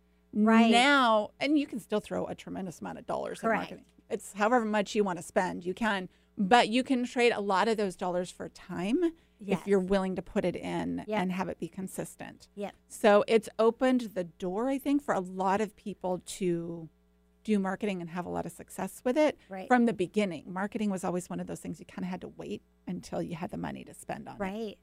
Right. 0.46 0.70
Now, 0.72 1.32
and 1.40 1.58
you 1.58 1.66
can 1.66 1.80
still 1.80 2.00
throw 2.00 2.28
a 2.28 2.36
tremendous 2.36 2.80
amount 2.80 3.00
of 3.00 3.08
dollars 3.08 3.40
Correct. 3.40 3.56
at 3.56 3.60
marketing. 3.72 3.86
It's 4.10 4.34
however 4.34 4.64
much 4.66 4.94
you 4.96 5.04
want 5.04 5.18
to 5.18 5.24
spend, 5.24 5.66
you 5.66 5.74
can, 5.74 6.10
but 6.38 6.70
you 6.70 6.84
can 6.84 7.06
trade 7.06 7.32
a 7.32 7.42
lot 7.42 7.68
of 7.68 7.76
those 7.78 7.96
dollars 7.96 8.30
for 8.32 8.48
time 8.50 9.12
Yes. 9.40 9.60
if 9.60 9.68
you're 9.68 9.80
willing 9.80 10.16
to 10.16 10.22
put 10.22 10.46
it 10.46 10.56
in 10.56 11.04
Yep. 11.08 11.20
and 11.22 11.32
have 11.32 11.48
it 11.50 11.60
be 11.60 11.68
consistent. 11.68 12.48
Yep. 12.56 12.74
So 12.88 13.24
it's 13.28 13.50
opened 13.60 14.02
the 14.16 14.24
door, 14.26 14.68
I 14.70 14.78
think, 14.78 15.02
for 15.04 15.14
a 15.14 15.20
lot 15.20 15.60
of 15.62 15.76
people 15.76 16.22
to 16.26 16.88
do 17.44 17.60
marketing 17.60 18.02
and 18.02 18.10
have 18.12 18.26
a 18.26 18.30
lot 18.30 18.46
of 18.46 18.52
success 18.52 19.02
with 19.04 19.18
it 19.18 19.38
Right. 19.50 19.68
from 19.68 19.86
the 19.86 19.94
beginning. 19.94 20.52
Marketing 20.52 20.90
was 20.90 21.04
always 21.04 21.30
one 21.30 21.40
of 21.40 21.48
those 21.48 21.60
things 21.60 21.80
you 21.80 21.86
kind 21.86 22.04
of 22.06 22.10
had 22.12 22.22
to 22.22 22.28
wait 22.30 22.62
until 22.88 23.22
you 23.22 23.36
had 23.36 23.52
the 23.52 23.58
money 23.58 23.84
to 23.86 23.94
spend 23.94 24.28
on 24.28 24.36
it. 24.36 24.40
Right. 24.40 24.78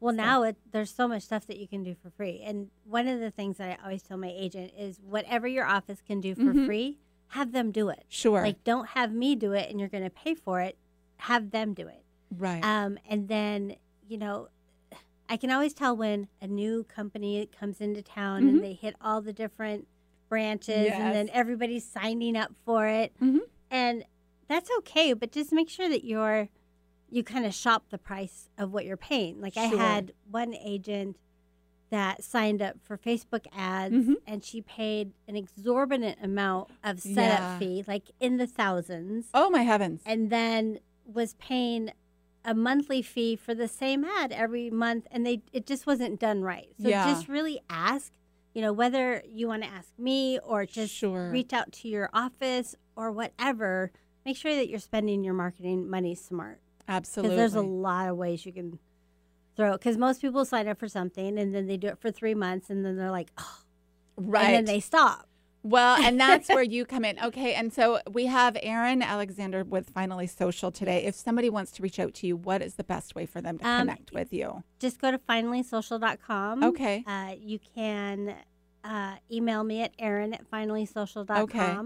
Well, 0.00 0.12
So- 0.12 0.16
now 0.16 0.42
it, 0.42 0.56
there's 0.72 0.92
so 0.92 1.08
much 1.08 1.22
stuff 1.22 1.46
that 1.46 1.58
you 1.58 1.66
can 1.66 1.82
do 1.82 1.94
for 1.94 2.10
free. 2.10 2.42
And 2.44 2.70
one 2.84 3.08
of 3.08 3.20
the 3.20 3.30
things 3.30 3.56
that 3.58 3.78
I 3.80 3.82
always 3.84 4.02
tell 4.02 4.16
my 4.18 4.32
agent 4.34 4.72
is 4.78 5.00
whatever 5.00 5.46
your 5.48 5.64
office 5.64 6.00
can 6.06 6.20
do 6.20 6.34
for 6.34 6.52
Mhm. 6.52 6.66
free, 6.66 6.98
have 7.28 7.52
them 7.52 7.70
do 7.72 7.88
it. 7.88 8.04
Sure. 8.08 8.42
Like, 8.42 8.62
don't 8.64 8.88
have 8.90 9.12
me 9.12 9.34
do 9.34 9.52
it 9.52 9.70
and 9.70 9.80
you're 9.80 9.88
going 9.88 10.04
to 10.04 10.10
pay 10.10 10.34
for 10.34 10.60
it. 10.60 10.76
Have 11.18 11.50
them 11.50 11.72
do 11.74 11.86
it. 11.88 12.02
right. 12.38 12.62
Um, 12.64 12.98
and 13.08 13.28
then, 13.28 13.76
you 14.08 14.18
know, 14.18 14.48
I 15.28 15.36
can 15.36 15.50
always 15.50 15.72
tell 15.72 15.96
when 15.96 16.28
a 16.40 16.46
new 16.48 16.82
company 16.84 17.46
comes 17.46 17.80
into 17.80 18.02
town 18.02 18.42
Mhm. 18.42 18.48
and 18.48 18.64
they 18.64 18.72
hit 18.74 18.96
all 19.00 19.20
the 19.22 19.32
different 19.32 19.86
branches 20.28 20.90
and 20.92 21.14
then 21.14 21.30
everybody's 21.32 21.84
signing 21.84 22.36
up 22.36 22.52
for 22.64 22.86
it. 22.88 23.12
Mhm. 23.20 23.40
And 23.70 24.04
that's 24.48 24.70
okay, 24.78 25.12
but 25.12 25.30
just 25.32 25.52
make 25.52 25.68
sure 25.68 25.88
that 25.88 26.04
you're 26.04 26.48
you 27.10 27.22
kind 27.22 27.46
of 27.46 27.54
shop 27.54 27.84
the 27.90 27.98
price 27.98 28.48
of 28.58 28.72
what 28.72 28.84
you're 28.84 28.96
paying. 28.96 29.40
Like 29.40 29.56
I 29.56 29.64
had 29.66 30.12
one 30.30 30.54
agent 30.54 31.16
that 31.90 32.24
signed 32.24 32.60
up 32.60 32.76
for 32.82 32.98
Facebook 32.98 33.46
ads 33.56 33.94
Mhm. 33.94 34.14
and 34.26 34.44
she 34.44 34.60
paid 34.60 35.12
an 35.28 35.36
exorbitant 35.36 36.18
amount 36.20 36.70
of 36.82 36.98
setup 37.00 37.38
Yeah. 37.38 37.58
fee, 37.60 37.84
like 37.86 38.10
in 38.18 38.38
the 38.38 38.46
thousands 38.46 39.28
oh 39.32 39.48
my 39.50 39.62
heavens. 39.62 40.02
and 40.04 40.28
then 40.30 40.80
was 41.04 41.34
paying 41.34 41.92
a 42.44 42.54
monthly 42.54 43.02
fee 43.02 43.36
for 43.36 43.54
the 43.54 43.68
same 43.68 44.04
ad 44.04 44.32
every 44.32 44.68
month 44.68 45.06
and 45.12 45.24
they 45.24 45.42
it 45.52 45.64
just 45.64 45.86
wasn't 45.86 46.18
done 46.18 46.42
right 46.42 46.68
so 46.82 46.88
Yeah. 46.88 47.06
just 47.06 47.28
really 47.28 47.60
ask 47.70 48.12
you 48.52 48.62
know 48.62 48.72
whether 48.72 49.22
you 49.28 49.46
want 49.46 49.62
to 49.62 49.68
ask 49.68 49.96
me 49.96 50.40
or 50.40 50.66
just 50.66 50.92
Sure. 50.92 51.30
reach 51.30 51.52
out 51.52 51.70
to 51.72 51.88
your 51.88 52.10
office 52.12 52.74
or 52.96 53.12
whatever 53.12 53.92
make 54.24 54.36
sure 54.36 54.56
that 54.56 54.68
you're 54.68 54.80
spending 54.80 55.22
your 55.22 55.34
marketing 55.34 55.88
money 55.88 56.16
smart 56.16 56.60
Absolutely. 56.88 57.36
because 57.36 57.52
there's 57.52 57.64
a 57.64 57.66
lot 57.66 58.08
of 58.08 58.16
ways 58.16 58.44
you 58.46 58.52
can 58.52 58.78
throw 59.56 59.72
it 59.72 59.78
because 59.80 59.96
most 59.96 60.20
people 60.20 60.44
sign 60.44 60.68
up 60.68 60.78
for 60.78 60.88
something 60.88 61.38
and 61.38 61.54
then 61.54 61.66
they 61.66 61.76
do 61.76 61.88
it 61.88 61.98
for 61.98 62.10
three 62.10 62.34
months 62.34 62.68
and 62.70 62.84
then 62.84 62.96
they're 62.96 63.10
like 63.10 63.30
oh 63.38 63.58
right. 64.16 64.44
and 64.44 64.54
then 64.54 64.64
they 64.66 64.80
stop 64.80 65.26
Well, 65.62 65.96
and 66.00 66.20
that's 66.24 66.48
where 66.48 66.62
you 66.62 66.84
come 66.84 67.04
in. 67.04 67.18
Okay. 67.18 67.54
And 67.54 67.72
so 67.72 67.98
we 68.12 68.26
have 68.26 68.56
Erin 68.62 69.02
Alexander 69.02 69.64
with 69.64 69.90
Finally 69.90 70.26
Social 70.28 70.70
today. 70.70 71.04
If 71.04 71.14
somebody 71.16 71.50
wants 71.50 71.72
to 71.72 71.82
reach 71.82 71.98
out 71.98 72.14
to 72.14 72.26
you, 72.28 72.36
what 72.36 72.62
is 72.62 72.74
the 72.74 72.84
best 72.84 73.14
way 73.16 73.26
for 73.26 73.40
them 73.40 73.58
to 73.58 73.66
Um, 73.66 73.80
connect 73.88 74.12
with 74.12 74.32
you? 74.32 74.62
just 74.78 75.00
go 75.00 75.10
to 75.10 75.18
finallysocial.com 75.18 76.62
Okay. 76.62 77.02
Uh, 77.06 77.34
you 77.38 77.58
can 77.74 78.36
uh, 78.84 79.16
email 79.32 79.64
me 79.64 79.82
at 79.82 79.92
Erin 79.98 80.34
at 80.34 80.48
finallysocial.com. 80.50 81.40
Okay. 81.42 81.76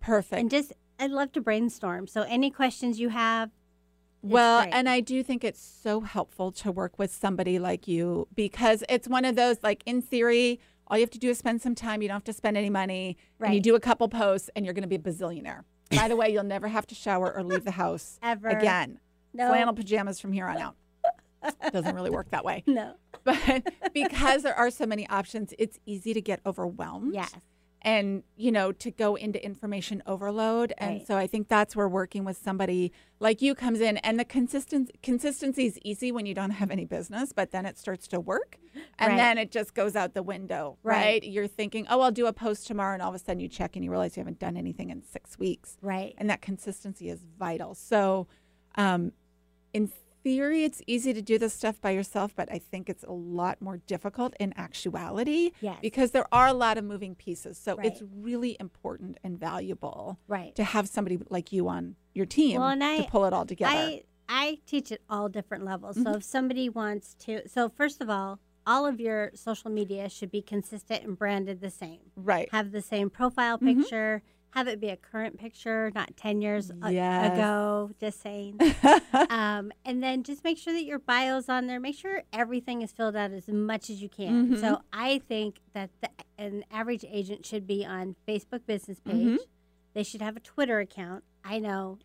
Perfect. 0.00 0.40
And 0.40 0.50
just, 0.50 0.72
I'd 0.98 1.10
love 1.10 1.32
to 1.32 1.40
brainstorm. 1.40 2.06
So, 2.06 2.22
any 2.22 2.50
questions 2.50 3.00
you 3.00 3.08
have, 3.08 3.50
well, 4.32 4.62
great. 4.62 4.74
and 4.74 4.88
I 4.88 5.00
do 5.00 5.22
think 5.22 5.44
it's 5.44 5.60
so 5.60 6.00
helpful 6.00 6.50
to 6.52 6.72
work 6.72 6.98
with 6.98 7.12
somebody 7.12 7.58
like 7.58 7.86
you 7.88 8.26
because 8.34 8.82
it's 8.88 9.06
one 9.08 9.24
of 9.24 9.36
those, 9.36 9.58
like, 9.62 9.82
in 9.86 10.00
theory, 10.02 10.60
all 10.86 10.96
you 10.98 11.02
have 11.02 11.10
to 11.10 11.18
do 11.18 11.30
is 11.30 11.38
spend 11.38 11.62
some 11.62 11.74
time. 11.74 12.02
You 12.02 12.08
don't 12.08 12.16
have 12.16 12.24
to 12.24 12.32
spend 12.32 12.56
any 12.56 12.70
money. 12.70 13.16
And 13.40 13.54
you 13.54 13.60
do 13.60 13.74
a 13.74 13.80
couple 13.80 14.08
posts 14.08 14.50
and 14.54 14.64
you're 14.64 14.74
going 14.74 14.82
to 14.82 14.88
be 14.88 14.96
a 14.96 14.98
bazillionaire. 14.98 15.62
By 15.90 16.08
the 16.08 16.16
way, 16.16 16.30
you'll 16.30 16.44
never 16.44 16.68
have 16.68 16.86
to 16.88 16.94
shower 16.94 17.32
or 17.34 17.42
leave 17.42 17.64
the 17.64 17.70
house 17.72 18.18
Ever. 18.22 18.48
again. 18.48 18.98
no, 19.32 19.48
Flannel 19.48 19.74
pajamas 19.74 20.20
from 20.20 20.32
here 20.32 20.46
on 20.46 20.58
out. 20.58 20.76
Doesn't 21.72 21.94
really 21.94 22.10
work 22.10 22.30
that 22.30 22.44
way. 22.44 22.62
no, 22.66 22.94
But 23.24 23.72
because 23.94 24.42
there 24.42 24.54
are 24.54 24.70
so 24.70 24.86
many 24.86 25.08
options, 25.08 25.52
it's 25.58 25.78
easy 25.86 26.12
to 26.14 26.20
get 26.20 26.40
overwhelmed. 26.44 27.14
yes, 27.14 27.32
and 27.84 28.22
you 28.36 28.50
know 28.50 28.72
to 28.72 28.90
go 28.90 29.14
into 29.14 29.44
information 29.44 30.02
overload 30.06 30.72
and 30.78 30.98
Right. 30.98 31.06
so 31.06 31.16
i 31.16 31.26
think 31.26 31.48
that's 31.48 31.76
where 31.76 31.88
working 31.88 32.24
with 32.24 32.36
somebody 32.36 32.92
like 33.20 33.42
you 33.42 33.54
comes 33.54 33.80
in 33.80 33.98
and 33.98 34.18
the 34.18 34.24
consistent 34.24 34.90
consistency 35.02 35.66
is 35.66 35.78
easy 35.84 36.10
when 36.10 36.24
you 36.26 36.34
don't 36.34 36.50
have 36.52 36.70
any 36.70 36.84
business 36.86 37.32
but 37.32 37.50
then 37.52 37.66
it 37.66 37.78
starts 37.78 38.08
to 38.08 38.18
work 38.20 38.58
and 38.98 39.10
Right. 39.10 39.16
then 39.16 39.38
it 39.38 39.50
just 39.52 39.74
goes 39.74 39.94
out 39.94 40.14
the 40.14 40.22
window 40.22 40.78
right. 40.82 41.22
Right. 41.22 41.24
you're 41.24 41.46
thinking 41.46 41.86
oh 41.90 42.00
i'll 42.00 42.10
do 42.10 42.26
a 42.26 42.32
post 42.32 42.66
tomorrow 42.66 42.94
and 42.94 43.02
all 43.02 43.10
of 43.10 43.14
a 43.14 43.18
sudden 43.18 43.40
you 43.40 43.48
check 43.48 43.76
and 43.76 43.84
you 43.84 43.90
realize 43.90 44.16
you 44.16 44.22
haven't 44.22 44.38
done 44.38 44.56
anything 44.56 44.90
in 44.90 45.02
six 45.02 45.38
weeks 45.38 45.76
right, 45.82 46.14
and 46.18 46.28
that 46.30 46.40
consistency 46.40 47.08
is 47.10 47.20
vital 47.38 47.74
so 47.74 48.26
um, 48.76 49.12
in 49.72 49.90
theory 50.24 50.64
it's 50.64 50.80
easy 50.86 51.12
to 51.12 51.22
do 51.22 51.38
this 51.38 51.52
stuff 51.54 51.80
by 51.80 51.90
yourself 51.90 52.32
but 52.34 52.50
i 52.50 52.58
think 52.58 52.88
it's 52.88 53.04
a 53.04 53.12
lot 53.12 53.60
more 53.60 53.76
difficult 53.86 54.34
in 54.40 54.52
actuality 54.56 55.52
yes, 55.60 55.78
because 55.82 56.10
there 56.12 56.26
are 56.32 56.48
a 56.48 56.52
lot 56.54 56.78
of 56.78 56.84
moving 56.84 57.14
pieces. 57.14 57.58
So 57.58 57.76
it's 57.82 58.02
really 58.16 58.56
important 58.58 59.18
and 59.22 59.38
valuable 59.38 60.18
right. 60.26 60.54
to 60.54 60.64
have 60.64 60.88
somebody 60.88 61.18
like 61.28 61.52
you 61.52 61.68
on 61.68 61.96
your 62.14 62.26
team 62.26 62.60
Well, 62.60 62.70
and 62.70 62.80
to 63.04 63.10
pull 63.10 63.24
it 63.26 63.32
all 63.32 63.44
together. 63.44 63.76
I, 63.76 64.02
I 64.28 64.58
teach 64.66 64.90
at 64.92 65.00
all 65.10 65.28
different 65.28 65.64
levels. 65.64 65.96
Mm-hmm. 65.96 66.12
So, 66.12 66.16
if 66.18 66.24
somebody 66.24 66.68
wants 66.68 67.14
to, 67.20 67.46
so 67.48 67.68
first 67.68 68.00
of 68.00 68.08
all, 68.08 68.40
all 68.66 68.86
of 68.86 68.98
your 69.00 69.30
social 69.34 69.70
media 69.70 70.08
should 70.08 70.30
be 70.30 70.40
consistent 70.40 71.04
and 71.04 71.18
branded 71.18 71.60
the 71.60 71.70
same. 71.70 72.00
right. 72.16 72.48
have 72.52 72.72
the 72.72 72.80
same 72.82 73.10
profile 73.10 73.58
Mhm. 73.58 73.80
picture, 73.82 74.22
have 74.54 74.68
it 74.68 74.80
be 74.80 74.88
a 74.88 74.96
current 74.96 75.38
picture, 75.38 75.90
not 75.94 76.16
10 76.16 76.40
years 76.40 76.70
a- 76.82 76.92
Yes. 76.92 77.32
ago, 77.34 77.90
just 78.00 78.20
saying. 78.22 78.58
um, 79.30 79.72
and 79.84 80.02
then 80.02 80.22
just 80.22 80.44
make 80.44 80.58
sure 80.58 80.72
that 80.72 80.84
your 80.84 80.98
bio's 81.00 81.48
on 81.48 81.66
there. 81.66 81.80
Make 81.80 81.96
sure 81.96 82.22
everything 82.32 82.82
is 82.82 82.92
filled 82.92 83.16
out 83.16 83.32
as 83.32 83.48
much 83.48 83.90
as 83.90 84.00
you 84.00 84.08
can. 84.08 84.50
Mhm. 84.50 84.60
So 84.60 84.80
I 84.92 85.18
think 85.18 85.60
that 85.72 85.90
the, 86.00 86.08
an 86.38 86.64
average 86.70 87.04
agent 87.08 87.44
should 87.44 87.66
be 87.66 87.84
on 87.84 88.14
Facebook 88.28 88.64
business 88.66 89.00
page. 89.00 89.38
Mhm. 89.38 89.38
They 89.92 90.02
should 90.02 90.22
have 90.22 90.36
a 90.36 90.40
Twitter 90.40 90.78
account. 90.80 91.24
I 91.44 91.58
know. 91.58 91.98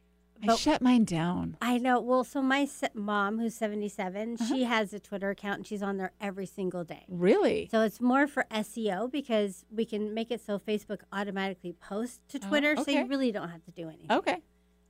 I 0.47 0.56
shut 0.56 0.82
mine 0.82 1.04
down. 1.06 1.58
I 1.62 1.78
know. 1.78 1.99
Well, 1.99 2.23
so 2.23 2.41
my 2.41 2.65
se- 2.65 2.89
mom, 2.93 3.39
who's 3.39 3.56
77, 3.56 4.38
Uh-huh. 4.39 4.45
she 4.56 4.63
has 4.63 4.93
a 4.93 4.99
Twitter 4.99 5.30
account 5.32 5.58
and 5.58 5.67
she's 5.67 5.82
on 5.84 5.97
there 5.97 6.12
every 6.21 6.45
single 6.45 6.84
day. 6.84 7.06
Really? 7.10 7.67
So 7.71 7.82
it's 7.82 7.99
more 7.99 8.28
for 8.28 8.45
SEO 8.52 9.12
because 9.12 9.65
we 9.69 9.86
can 9.86 10.13
make 10.13 10.32
it 10.32 10.41
so 10.45 10.58
Facebook 10.60 11.02
automatically 11.12 11.73
posts 11.73 12.19
to 12.30 12.39
Oh, 12.43 12.47
Twitter, 12.47 12.75
so 12.78 12.89
you 12.89 13.06
really 13.08 13.32
don't 13.32 13.49
have 13.49 13.63
to 13.65 13.71
do 13.71 13.88
anything. 13.89 14.12
Okay. 14.12 14.38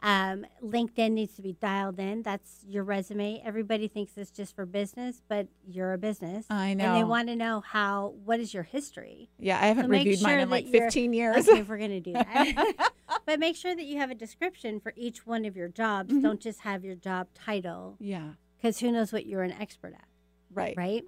Um, 0.01 0.45
LinkedIn 0.63 1.11
needs 1.11 1.35
to 1.35 1.41
be 1.41 1.53
dialed 1.53 1.99
in. 1.99 2.21
That's 2.23 2.63
your 2.67 2.83
resume. 2.85 3.41
Everybody 3.45 3.87
thinks 3.89 4.13
it's 4.17 4.31
just 4.31 4.55
for 4.55 4.65
business, 4.65 5.21
but 5.27 5.47
you're 5.67 5.91
a 5.93 5.97
business. 5.97 6.45
I 6.49 6.73
know. 6.73 6.85
And 6.85 6.95
they 6.95 7.03
want 7.03 7.27
to 7.27 7.35
know 7.35 7.59
how. 7.61 8.13
What 8.23 8.39
is 8.39 8.53
your 8.53 8.63
history? 8.63 9.29
yeah, 9.39 9.57
I 9.61 9.65
haven't 9.67 9.85
So 9.85 9.89
reviewed 9.89 10.21
mine 10.21 10.39
in 10.39 10.49
like 10.49 10.67
15 10.67 11.13
years. 11.13 11.47
Okay, 11.49 11.59
if 11.59 11.67
we're 11.67 11.77
gonna 11.77 11.99
do 11.99 12.13
that, 12.13 12.91
but 13.25 13.39
make 13.39 13.55
sure 13.57 13.75
that 13.75 13.83
you 13.83 13.97
have 13.97 14.09
a 14.09 14.15
description 14.15 14.79
for 14.79 14.93
each 14.95 15.25
one 15.27 15.43
of 15.45 15.57
your 15.57 15.67
jobs. 15.67 16.13
Mhm. 16.13 16.21
Don't 16.21 16.39
just 16.39 16.61
have 16.61 16.85
your 16.85 16.95
job 16.95 17.27
title, 17.33 17.97
yeah. 17.99 18.29
because 18.57 18.79
who 18.79 18.91
knows 18.91 19.11
what 19.11 19.25
you're 19.25 19.43
an 19.43 19.51
expert 19.53 19.93
at, 19.93 20.05
Right. 20.53 20.75
right? 20.77 21.03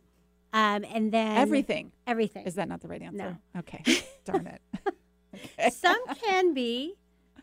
Um, 0.53 0.83
and 0.93 1.13
then 1.13 1.37
Everything. 1.37 1.93
everything. 2.05 2.45
Is 2.45 2.55
that 2.55 2.67
not 2.67 2.81
the 2.81 2.89
right 2.89 3.01
answer? 3.01 3.37
No. 3.55 3.59
Okay. 3.59 3.83
Darn 4.25 4.47
it. 4.47 4.61
Okay. 5.33 5.69
some 5.69 5.97
can 6.21 6.53
be, 6.53 6.95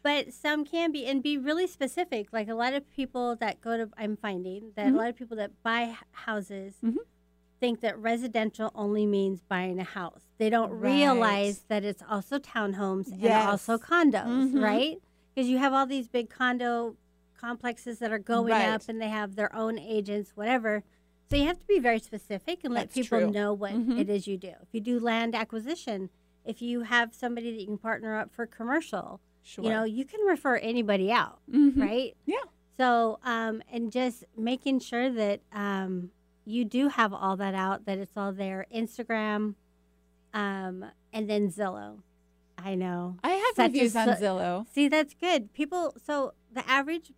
but 0.03 0.33
some 0.33 0.65
can 0.65 0.93
be, 0.93 1.07
and 1.07 1.23
be 1.23 1.37
really 1.39 1.67
specific. 1.67 2.33
Like 2.33 2.49
a 2.49 2.55
lot 2.55 2.73
of 2.75 2.89
people 2.91 3.37
that 3.37 3.61
go 3.61 3.77
to, 3.77 3.89
I'm 3.97 4.17
finding 4.17 4.73
that 4.77 4.87
Mhm. 4.87 4.95
a 4.95 4.97
lot 4.97 5.09
of 5.09 5.17
people 5.17 5.37
that 5.39 5.63
buy 5.63 5.97
houses 6.13 6.75
Mhm. 6.83 6.97
think 7.61 7.81
that 7.81 7.99
residential 7.99 8.71
only 8.75 9.05
means 9.07 9.43
buying 9.43 9.79
a 9.81 9.85
house. 9.85 10.23
They 10.39 10.49
don't 10.51 10.71
Right. 10.71 10.93
realize 10.95 11.63
that 11.69 11.85
it's 11.85 12.03
also 12.09 12.39
townhomes 12.39 13.09
Yes. 13.17 13.43
and 13.43 13.51
also 13.51 13.79
condos, 13.79 14.53
Mhm. 14.53 14.63
right? 14.63 14.99
because 15.35 15.49
you 15.49 15.59
have 15.59 15.73
all 15.73 15.87
these 15.87 16.09
big 16.09 16.29
condo 16.29 16.97
complexes 17.37 18.01
that 18.01 18.11
are 18.11 18.19
going 18.19 18.51
Right. 18.51 18.69
up 18.69 18.83
and 18.89 19.01
they 19.01 19.09
have 19.09 19.37
their 19.37 19.55
own 19.55 19.79
agents, 19.79 20.37
whatever. 20.37 20.83
So 21.31 21.37
you 21.37 21.45
have 21.47 21.61
to 21.61 21.67
be 21.67 21.79
very 21.79 22.01
specific 22.01 22.65
and 22.65 22.75
let 22.75 22.89
That's 22.89 22.95
people 22.95 23.21
true. 23.21 23.31
know 23.31 23.53
what 23.55 23.73
Mhm. 23.73 24.01
it 24.01 24.09
is 24.11 24.27
you 24.27 24.37
do. 24.37 24.49
If 24.63 24.69
you 24.73 24.81
do 24.81 24.99
land 24.99 25.37
acquisition, 25.37 26.11
if 26.45 26.61
you 26.61 26.81
have 26.81 27.15
somebody 27.15 27.53
that 27.53 27.61
you 27.61 27.67
can 27.67 27.79
partner 27.79 28.17
up 28.17 28.33
for 28.33 28.47
commercial, 28.47 29.21
Sure. 29.49 29.65
you 29.65 29.71
know, 29.71 29.85
you 29.85 30.05
can 30.05 30.21
refer 30.27 30.57
anybody 30.57 31.11
out, 31.11 31.39
Mhm. 31.51 31.81
right? 31.81 32.15
Yeah. 32.27 32.37
So, 32.77 33.19
um, 33.25 33.63
and 33.73 33.91
just 33.91 34.25
making 34.37 34.81
sure 34.81 35.11
that 35.11 35.41
um, 35.53 36.11
you 36.45 36.65
do 36.65 36.89
have 36.89 37.13
all 37.15 37.37
that 37.39 37.55
out, 37.55 37.87
that 37.87 37.99
it's 37.99 38.17
all 38.17 38.33
there. 38.33 38.67
Instagram, 38.75 39.55
um, 40.35 40.85
and 41.13 41.29
then 41.31 41.51
Zillow. 41.51 42.01
I 42.57 42.75
know. 42.75 43.17
I 43.25 43.31
have 43.31 43.55
Such 43.57 43.73
reviews 43.73 43.95
a 43.97 44.01
on 44.01 44.09
Zillow. 44.17 44.67
See, 44.73 44.89
that's 44.89 45.15
good. 45.15 45.53
People, 45.55 45.95
so 46.05 46.35
the 46.53 46.69
average 46.69 47.13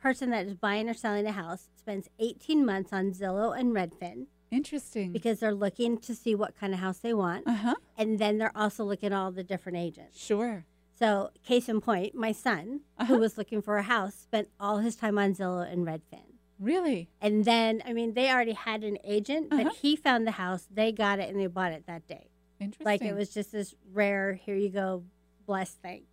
person 0.00 0.30
that 0.30 0.46
is 0.46 0.54
buying 0.54 0.88
or 0.88 0.94
selling 0.94 1.26
a 1.26 1.32
house 1.32 1.68
spends 1.76 2.08
18 2.18 2.64
months 2.64 2.92
on 2.92 3.10
Zillow 3.12 3.58
and 3.58 3.72
Redfin 3.74 4.26
Interesting. 4.50 5.12
because 5.12 5.40
they're 5.40 5.54
looking 5.54 5.98
to 5.98 6.14
see 6.14 6.34
what 6.34 6.54
kind 6.58 6.72
of 6.72 6.78
house 6.80 6.98
they 6.98 7.12
want. 7.12 7.46
Uh 7.46 7.52
huh. 7.54 7.74
And 7.98 8.18
then 8.18 8.38
they're 8.38 8.56
also 8.56 8.84
looking 8.84 9.08
at 9.08 9.12
all 9.12 9.32
the 9.32 9.42
different 9.44 9.78
agents. 9.78 10.18
Sure. 10.18 10.64
So, 10.98 11.30
case 11.44 11.68
in 11.68 11.80
point, 11.80 12.14
my 12.14 12.32
son, 12.32 12.80
Uh-huh. 12.98 13.14
who 13.14 13.18
was 13.20 13.36
looking 13.36 13.60
for 13.60 13.76
a 13.76 13.82
house, 13.82 14.14
spent 14.14 14.48
all 14.58 14.78
his 14.78 14.96
time 14.96 15.18
on 15.18 15.34
Zillow 15.34 15.70
and 15.70 15.86
Redfin. 15.86 16.22
Really? 16.58 17.10
And 17.20 17.44
then, 17.44 17.82
I 17.84 17.92
mean, 17.92 18.14
they 18.14 18.30
already 18.30 18.54
had 18.54 18.82
an 18.82 18.96
agent, 19.04 19.50
but 19.50 19.60
Uh-huh. 19.66 19.74
he 19.80 19.94
found 19.94 20.26
the 20.26 20.32
house, 20.32 20.66
they 20.70 20.92
got 20.92 21.18
it, 21.18 21.28
and 21.28 21.38
they 21.38 21.46
bought 21.48 21.72
it 21.72 21.86
that 21.86 22.06
day. 22.06 22.28
Interesting. 22.60 22.84
Like 22.86 23.02
it 23.02 23.12
was 23.14 23.28
just 23.28 23.52
this 23.52 23.74
rare, 23.92 24.32
here 24.34 24.56
you 24.56 24.70
go, 24.70 25.04
blessed 25.44 25.82
thing. 25.82 26.04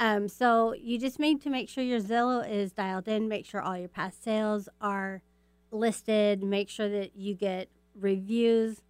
Um, 0.00 0.28
so 0.28 0.74
you 0.74 0.98
just 0.98 1.20
need 1.20 1.40
to 1.42 1.48
make 1.50 1.68
sure 1.68 1.84
your 1.84 2.00
Zillow 2.00 2.46
is 2.46 2.72
dialed 2.72 3.06
in, 3.06 3.28
make 3.28 3.46
sure 3.46 3.62
all 3.62 3.78
your 3.78 3.88
past 3.88 4.22
sales 4.24 4.68
are 4.80 5.22
listed, 5.70 6.42
make 6.42 6.68
sure 6.68 6.88
that 6.88 7.14
you 7.16 7.34
get 7.34 7.68
reviews. 7.94 8.82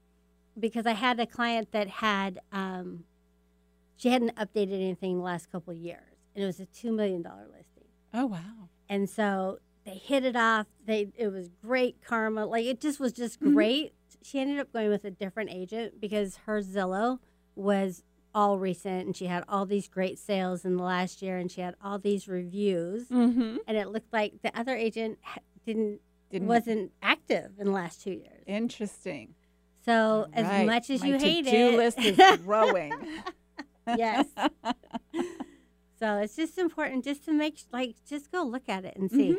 Because 0.59 0.87
I 0.87 0.93
had 0.93 1.21
a 1.21 1.27
client 1.27 1.71
that 1.73 1.89
had, 1.89 2.41
um, 2.51 3.05
she 3.97 4.11
hadn't 4.11 4.35
updated 4.37 4.75
anything 4.75 5.13
in 5.13 5.19
the 5.19 5.25
last 5.25 5.51
couple 5.51 5.73
of 5.73 5.79
years, 5.79 6.17
and 6.35 6.43
it 6.45 6.47
was 6.47 6.61
a 6.61 6.67
$2 6.67 6.95
million 6.95 7.23
listing. 7.23 7.89
Oh 8.15 8.27
wow. 8.27 8.69
And 8.89 9.09
so 9.11 9.59
they 9.85 9.95
hit 9.95 10.25
it 10.25 10.37
off. 10.37 10.67
They 10.85 11.09
it 11.17 11.29
was 11.29 11.49
great 11.63 11.97
karma. 12.05 12.47
Like 12.47 12.65
it 12.65 12.81
just 12.81 12.99
was 13.01 13.13
just 13.13 13.41
Mhm. 13.41 13.53
great. 13.55 13.93
She 14.23 14.41
ended 14.41 14.59
up 14.59 14.73
going 14.73 14.89
with 14.91 15.05
a 15.05 15.11
different 15.11 15.51
agent 15.51 16.01
because 16.01 16.37
her 16.47 16.61
Zillow 16.61 17.19
was 17.55 18.03
all 18.35 18.59
recent 18.59 19.07
and 19.07 19.17
she 19.17 19.27
had 19.27 19.45
all 19.49 19.65
these 19.67 19.89
great 19.89 20.19
sales 20.19 20.65
in 20.65 20.77
the 20.77 20.83
last 20.83 21.23
year 21.23 21.37
and 21.39 21.51
she 21.51 21.61
had 21.63 21.75
all 21.83 21.99
these 21.99 22.27
reviews 22.29 23.09
Mm-hmm. 23.09 23.57
and 23.67 23.77
it 23.77 23.89
looked 23.89 24.13
like 24.13 24.43
the 24.43 24.57
other 24.59 24.75
agent 24.75 25.19
didn't, 25.65 26.01
Didn't 26.31 26.47
wasn't 26.49 26.93
active 27.03 27.53
in 27.59 27.67
the 27.67 27.73
last 27.73 28.03
2 28.03 28.11
years. 28.11 28.43
Interesting. 28.47 29.35
So 29.85 30.27
as 30.33 30.67
much 30.67 30.91
as 30.91 31.01
My 31.01 31.07
you 31.09 31.19
hate 31.19 31.47
it 31.47 31.77
list 31.77 31.99
is 32.01 32.17
growing. 32.45 32.93
Yes. 33.97 34.27
So 35.99 36.19
it's 36.19 36.37
just 36.37 36.59
important 36.59 37.05
just 37.05 37.25
to 37.25 37.33
make 37.33 37.59
like 37.73 37.95
just 38.07 38.31
go 38.31 38.43
look 38.43 38.69
at 38.69 38.85
it 38.85 38.97
and 38.97 39.11
see. 39.11 39.31
Mhm. 39.33 39.37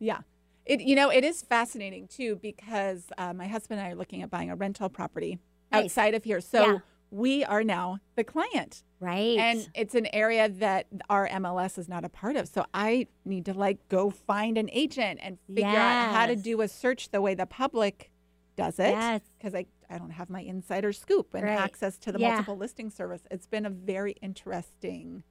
Yeah. 0.00 0.18
It 0.66 0.80
you 0.80 0.96
know, 0.96 1.08
it 1.08 1.22
is 1.22 1.42
fascinating 1.42 2.08
too 2.08 2.34
because 2.42 3.04
uh, 3.16 3.32
my 3.32 3.46
husband 3.46 3.78
and 3.78 3.86
I 3.88 3.92
are 3.92 3.94
looking 3.94 4.22
at 4.22 4.28
buying 4.28 4.50
a 4.50 4.56
rental 4.56 4.88
property 4.88 5.38
Nice. 5.70 5.84
outside 5.84 6.14
of 6.14 6.24
here. 6.24 6.40
So 6.40 6.64
Yeah. 6.66 6.78
we 7.12 7.44
are 7.44 7.62
now 7.62 7.98
the 8.16 8.24
client. 8.24 8.82
Right. 8.98 9.38
And 9.38 9.70
it's 9.72 9.94
an 9.94 10.06
area 10.12 10.48
that 10.48 10.88
our 11.08 11.28
MLS 11.28 11.78
is 11.78 11.88
not 11.88 12.04
a 12.04 12.08
part 12.08 12.34
of. 12.34 12.48
So 12.48 12.66
I 12.74 13.06
need 13.24 13.44
to 13.44 13.54
like 13.54 13.78
go 13.88 14.10
find 14.10 14.58
an 14.58 14.68
agent 14.72 15.20
and 15.22 15.38
figure 15.46 15.68
out 15.68 16.12
how 16.12 16.26
to 16.26 16.34
do 16.34 16.60
a 16.60 16.66
search 16.66 17.10
the 17.12 17.20
way 17.22 17.34
the 17.36 17.46
public 17.46 18.10
does 18.58 18.78
it. 18.78 18.90
Yes. 18.90 19.20
Because 19.38 19.54
I, 19.54 19.64
I 19.88 19.96
don't 19.98 20.10
have 20.10 20.28
my 20.28 20.40
insider 20.42 20.92
scoop 20.92 21.32
and 21.34 21.44
Right. 21.44 21.58
access 21.58 21.96
to 21.98 22.12
the 22.12 22.18
Yeah. 22.18 22.30
multiple 22.30 22.56
listing 22.56 22.90
service. 22.90 23.22
It's 23.30 23.46
been 23.46 23.64
a 23.64 23.70
very 23.70 24.12
interesting 24.20 25.22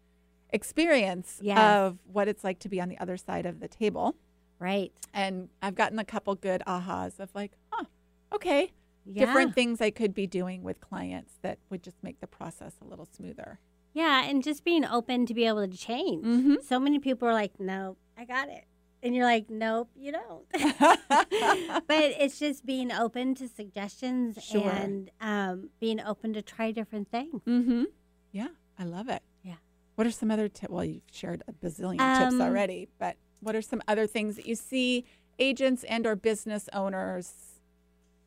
experience 0.52 1.40
Yes. 1.42 1.60
of 1.60 2.00
what 2.06 2.28
it's 2.28 2.44
like 2.44 2.60
to 2.60 2.70
be 2.70 2.80
on 2.82 2.90
the 2.90 2.98
other 3.00 3.18
side 3.18 3.46
of 3.46 3.60
the 3.60 3.68
table. 3.68 4.16
right. 4.60 4.92
And 5.14 5.50
I've 5.62 5.76
gotten 5.76 6.00
a 6.00 6.04
couple 6.04 6.34
good 6.34 6.64
ahas 6.66 7.20
of 7.20 7.30
like, 7.36 7.52
huh, 7.72 7.86
okay, 8.34 8.72
Yeah. 9.06 9.26
different 9.26 9.54
things 9.54 9.82
I 9.82 9.92
could 9.92 10.16
be 10.16 10.26
doing 10.26 10.64
with 10.64 10.80
clients 10.82 11.38
that 11.44 11.60
would 11.70 11.84
just 11.84 12.02
make 12.02 12.20
the 12.22 12.28
process 12.28 12.74
a 12.82 12.86
little 12.86 13.06
smoother. 13.06 13.60
Yeah, 13.94 14.24
and 14.28 14.42
just 14.44 14.64
being 14.64 14.84
open 14.84 15.28
to 15.28 15.34
be 15.36 15.46
able 15.46 15.68
to 15.68 15.78
change. 15.78 16.26
Mhm. 16.26 16.64
So 16.64 16.80
many 16.80 16.98
people 16.98 17.28
are 17.28 17.34
like, 17.34 17.60
"No, 17.60 17.98
I 18.18 18.26
got 18.26 18.50
it," 18.50 18.66
and 19.04 19.16
you're 19.16 19.26
like, 19.26 19.50
"Nope, 19.50 19.90
you 19.96 20.12
don't." 20.12 20.46
but 20.52 21.18
it's 21.90 22.40
just 22.40 22.66
being 22.66 22.92
open 22.92 23.36
to 23.36 23.48
suggestions 23.48 24.38
Sure. 24.44 24.70
and 24.70 25.12
um, 25.22 25.70
being 25.80 26.00
open 26.02 26.34
to 26.34 26.42
try 26.42 26.72
different 26.72 27.10
things. 27.12 27.42
Mm-hmm. 27.48 27.84
Yeah, 28.32 28.48
I 28.78 28.84
love 28.84 29.10
it. 29.10 29.22
Yeah. 29.44 29.56
What 29.96 30.08
are 30.08 30.12
some 30.12 30.32
other 30.32 30.48
tips? 30.50 30.72
Well, 30.72 30.84
you've 30.86 31.02
shared 31.12 31.44
a 31.48 31.54
bazillion 31.54 31.98
tips 32.20 32.34
Um, 32.34 32.42
already, 32.42 32.88
but 33.00 33.18
what 33.40 33.56
are 33.56 33.62
some 33.62 33.82
other 33.88 34.08
things 34.08 34.36
that 34.36 34.46
you 34.48 34.56
see 34.56 35.06
agents 35.40 35.84
and 35.86 36.06
or 36.06 36.16
business 36.16 36.70
owners? 36.74 37.34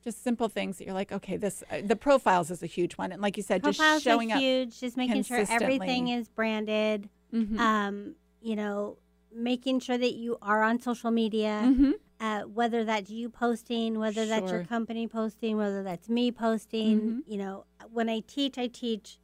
Just 0.02 0.24
simple 0.24 0.48
things 0.48 0.78
that 0.78 0.87
you're 0.87 0.94
like, 0.94 1.12
okay, 1.12 1.37
this 1.37 1.62
uh, 1.70 1.80
the 1.85 1.94
profiles 1.96 2.50
is 2.50 2.62
a 2.62 2.66
huge 2.66 2.94
one, 2.94 3.12
and 3.12 3.20
like 3.20 3.37
you 3.37 3.42
said, 3.42 3.62
Profiles 3.62 4.02
just 4.02 4.04
showing 4.04 4.33
are 4.33 4.37
up. 4.37 4.40
huge. 4.40 4.80
Just 4.80 4.96
making 4.96 5.22
sure 5.24 5.44
everything 5.50 6.09
is 6.09 6.26
branded. 6.28 7.11
Mhm. 7.35 7.59
Um, 7.59 8.14
you 8.40 8.56
know, 8.56 8.96
making 9.32 9.80
sure 9.80 9.96
that 9.98 10.14
you 10.14 10.36
are 10.42 10.62
on 10.62 10.80
social 10.80 11.10
media. 11.10 11.62
Mhm. 11.64 11.92
uh, 12.22 12.42
whether 12.42 12.84
that's 12.84 13.08
you 13.10 13.30
posting, 13.30 13.98
whether 13.98 14.26
that's 14.26 14.50
your 14.52 14.62
company 14.64 15.08
posting, 15.08 15.56
whether 15.56 15.82
that's 15.82 16.06
me 16.10 16.30
posting. 16.30 17.00
Mhm. 17.00 17.22
You 17.26 17.38
know, 17.38 17.64
when 17.90 18.10
I 18.10 18.20
teach, 18.20 18.58
I 18.58 18.66
teach. 18.66 19.18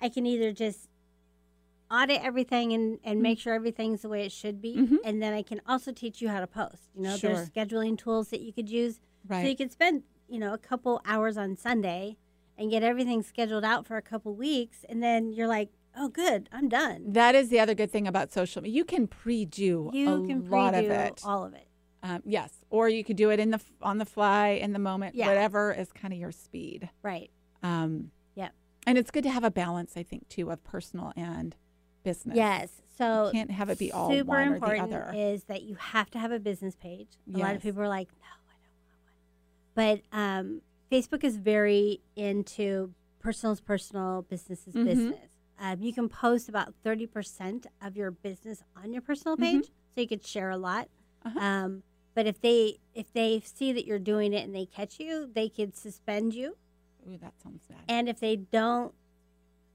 I 0.00 0.08
can 0.08 0.24
either 0.24 0.50
just 0.52 0.88
audit 1.90 2.22
everything 2.22 2.72
and, 2.72 2.98
and 3.04 3.20
make 3.22 3.38
sure 3.38 3.52
everything's 3.54 4.02
the 4.02 4.08
way 4.08 4.24
it 4.24 4.32
should 4.32 4.60
be, 4.60 4.76
Mhm. 4.76 4.98
and 5.04 5.22
then 5.22 5.32
I 5.34 5.42
can 5.42 5.60
also 5.66 5.92
teach 5.92 6.20
you 6.22 6.28
how 6.28 6.40
to 6.40 6.46
post. 6.46 6.88
You 6.94 7.02
know, 7.02 7.16
there's 7.16 7.50
scheduling 7.50 7.98
tools 7.98 8.28
that 8.28 8.40
you 8.40 8.52
could 8.52 8.68
use, 8.70 9.00
Right. 9.26 9.42
so 9.42 9.48
you 9.48 9.56
could 9.56 9.72
spend 9.72 10.04
you 10.28 10.38
know 10.38 10.52
a 10.54 10.58
couple 10.58 11.00
hours 11.06 11.36
on 11.38 11.56
Sunday 11.56 12.16
and 12.58 12.70
get 12.70 12.82
everything 12.82 13.22
scheduled 13.22 13.64
out 13.64 13.86
for 13.86 13.96
a 13.96 14.02
couple 14.02 14.34
weeks, 14.34 14.84
and 14.88 15.02
then 15.02 15.32
you're 15.32 15.48
like, 15.48 15.70
oh, 15.98 16.08
good, 16.08 16.48
I'm 16.52 16.68
done. 16.68 17.12
that 17.12 17.34
is 17.34 17.48
the 17.48 17.60
other 17.60 17.74
good 17.74 17.90
thing 17.90 18.06
about 18.06 18.32
social 18.32 18.62
media. 18.62 18.76
You 18.76 18.84
can 18.84 19.06
pre-do 19.06 19.90
You 19.92 20.24
a 20.24 20.26
can 20.26 20.48
lot 20.48 20.74
of 20.74 20.84
it. 20.84 21.20
all 21.24 21.44
of 21.44 21.54
it. 21.54 21.66
Um, 22.02 22.22
yes, 22.24 22.52
or 22.70 22.88
you 22.88 23.02
could 23.02 23.16
do 23.16 23.30
it 23.30 23.40
in 23.40 23.50
the 23.50 23.60
on 23.82 23.98
the 23.98 24.04
fly 24.04 24.50
in 24.50 24.72
the 24.72 24.78
moment, 24.78 25.16
Yeah. 25.16 25.26
whatever 25.26 25.72
is 25.72 25.92
kind 25.92 26.14
of 26.14 26.20
your 26.20 26.30
speed. 26.32 26.88
Right. 27.02 27.30
Um, 27.62 28.12
Yep. 28.36 28.52
And 28.86 28.96
it's 28.96 29.10
good 29.10 29.24
to 29.24 29.30
have 29.30 29.42
a 29.42 29.50
balance, 29.50 29.96
I 29.96 30.04
think, 30.04 30.28
too, 30.28 30.50
of 30.50 30.62
personal 30.62 31.12
and 31.16 31.56
business. 32.04 32.36
Yes. 32.36 32.70
So 32.96 33.26
you 33.26 33.32
can't 33.32 33.50
have 33.50 33.68
it 33.68 33.78
be 33.78 33.90
all 33.92 34.10
super 34.10 34.28
one 34.28 34.54
or 34.54 34.60
the 34.60 34.78
other. 34.80 35.12
is 35.14 35.44
that 35.44 35.62
you 35.62 35.74
have 35.74 36.08
to 36.10 36.18
have 36.20 36.30
a 36.30 36.38
business 36.38 36.76
page. 36.76 37.08
A 37.34 37.38
lot 37.38 37.56
of 37.56 37.62
people 37.62 37.82
are 37.82 37.88
like, 37.88 38.08
no, 38.12 38.26
I 39.76 39.76
don't 39.76 39.84
want 39.84 40.00
one. 40.00 40.00
But 40.12 40.16
um, 40.16 40.62
Facebook 40.90 41.24
is 41.24 41.36
very 41.36 42.00
into 42.16 42.94
personal's 43.18 43.60
personal, 43.60 44.22
business 44.22 44.66
is 44.68 44.74
Mhm. 44.74 44.84
business. 44.84 45.28
Um, 45.60 45.82
you 45.82 45.92
can 45.92 46.08
post 46.08 46.48
about 46.48 46.72
30% 46.84 47.66
of 47.82 47.96
your 47.96 48.10
business 48.10 48.62
on 48.76 48.92
your 48.92 49.02
personal 49.02 49.36
Mhm. 49.36 49.40
page, 49.40 49.64
so 49.94 50.00
you 50.00 50.06
could 50.08 50.24
share 50.24 50.50
a 50.50 50.56
lot. 50.56 50.88
Uh-huh. 51.24 51.38
Um, 51.40 51.82
but 52.14 52.26
if 52.26 52.40
they 52.40 52.78
if 52.94 53.12
they 53.12 53.40
see 53.40 53.72
that 53.72 53.84
you're 53.86 53.98
doing 53.98 54.32
it 54.32 54.44
and 54.44 54.54
they 54.54 54.66
catch 54.66 54.98
you, 55.00 55.30
they 55.32 55.48
could 55.48 55.76
suspend 55.76 56.34
you. 56.34 56.56
Ooh, 57.08 57.16
that 57.18 57.40
sounds 57.40 57.64
bad. 57.66 57.78
And 57.88 58.08
if 58.08 58.18
they 58.20 58.36
don't, 58.36 58.92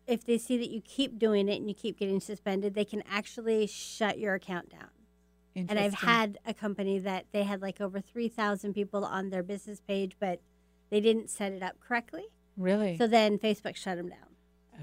if 0.07 0.25
they 0.25 0.37
see 0.37 0.57
that 0.57 0.69
you 0.69 0.81
keep 0.81 1.17
doing 1.17 1.47
it 1.47 1.55
and 1.57 1.69
you 1.69 1.73
keep 1.75 1.97
getting 1.97 2.19
suspended, 2.19 2.73
they 2.73 2.83
can 2.85 3.01
actually 3.09 3.65
shut 3.67 4.19
your 4.19 4.33
account 4.33 4.69
down. 4.69 4.89
And 5.55 5.77
I've 5.79 5.93
had 5.93 6.39
a 6.45 6.53
company 6.53 6.97
that 6.99 7.27
they 7.31 7.43
had 7.43 7.61
like 7.61 7.79
over 7.79 8.01
3,000 8.01 8.73
people 8.73 9.05
on 9.05 9.29
their 9.29 9.43
business 9.43 9.79
page, 9.81 10.15
but 10.19 10.41
they 10.89 10.99
didn't 10.99 11.29
set 11.29 11.51
it 11.53 11.61
up 11.63 11.79
correctly. 11.79 12.25
really. 12.57 12.97
So 12.97 13.07
then 13.07 13.37
Facebook 13.39 13.75
shut 13.75 13.97
them 13.97 14.09
down. 14.09 14.35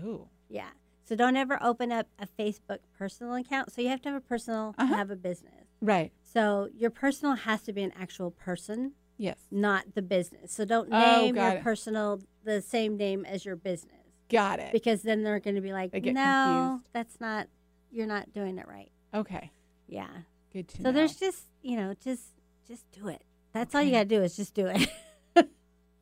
oh, 0.02 0.28
Yeah. 0.48 0.70
So 1.11 1.16
don't 1.16 1.35
ever 1.37 1.59
open 1.61 1.90
up 1.90 2.07
a 2.20 2.29
Facebook 2.40 2.79
personal 2.96 3.35
account. 3.35 3.73
So 3.73 3.83
you 3.83 3.88
have 3.88 4.01
to 4.03 4.11
have 4.11 4.16
a 4.18 4.20
personal 4.25 4.77
Uh-huh. 4.79 4.94
have 4.94 5.11
a 5.11 5.16
business. 5.16 5.66
right. 5.81 6.12
So 6.23 6.68
your 6.73 6.90
personal 6.90 7.35
has 7.35 7.62
to 7.62 7.73
be 7.73 7.83
an 7.83 7.92
actual 7.99 8.31
person, 8.31 8.92
Yes. 9.18 9.38
not 9.51 9.96
the 9.96 10.03
business. 10.03 10.53
So 10.53 10.64
don't 10.64 10.88
Oh, 10.92 11.23
name 11.23 11.35
got 11.35 11.49
your 11.49 11.61
it. 11.62 11.64
personal 11.64 12.20
the 12.44 12.62
same 12.62 12.96
name 12.96 13.25
as 13.25 13.44
your 13.44 13.57
business. 13.57 13.96
Got 14.29 14.61
it. 14.61 14.70
because 14.70 15.03
then 15.03 15.25
they're 15.25 15.40
going 15.40 15.57
to 15.57 15.61
be 15.61 15.73
like, 15.73 15.92
no, 15.92 15.99
confused. 16.01 16.88
that's 16.92 17.20
not, 17.20 17.49
you're 17.90 18.07
not 18.07 18.33
doing 18.33 18.57
it 18.59 18.68
right. 18.68 18.92
Okay. 19.12 19.51
Yeah. 19.88 20.07
Good 20.53 20.68
to 20.68 20.77
So 20.77 20.83
know. 20.85 20.92
there's 20.92 21.16
just, 21.16 21.42
you 21.61 21.77
know, 21.77 21.92
just, 22.01 22.23
just 22.68 22.88
do 22.92 23.09
it. 23.09 23.25
That's 23.53 23.75
all 23.75 23.83
you 23.83 23.90
got 23.90 24.05
to 24.09 24.16
do 24.16 24.23
is 24.23 24.37
just 24.37 24.55
do 24.55 24.66
it. 24.68 24.88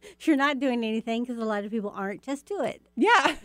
if 0.02 0.26
you're 0.26 0.36
not 0.36 0.60
doing 0.60 0.84
anything, 0.84 1.22
because 1.22 1.38
a 1.38 1.46
lot 1.46 1.64
of 1.64 1.70
people 1.70 1.94
aren't, 1.96 2.20
just 2.20 2.44
do 2.44 2.62
it. 2.62 2.82
yeah. 2.94 3.36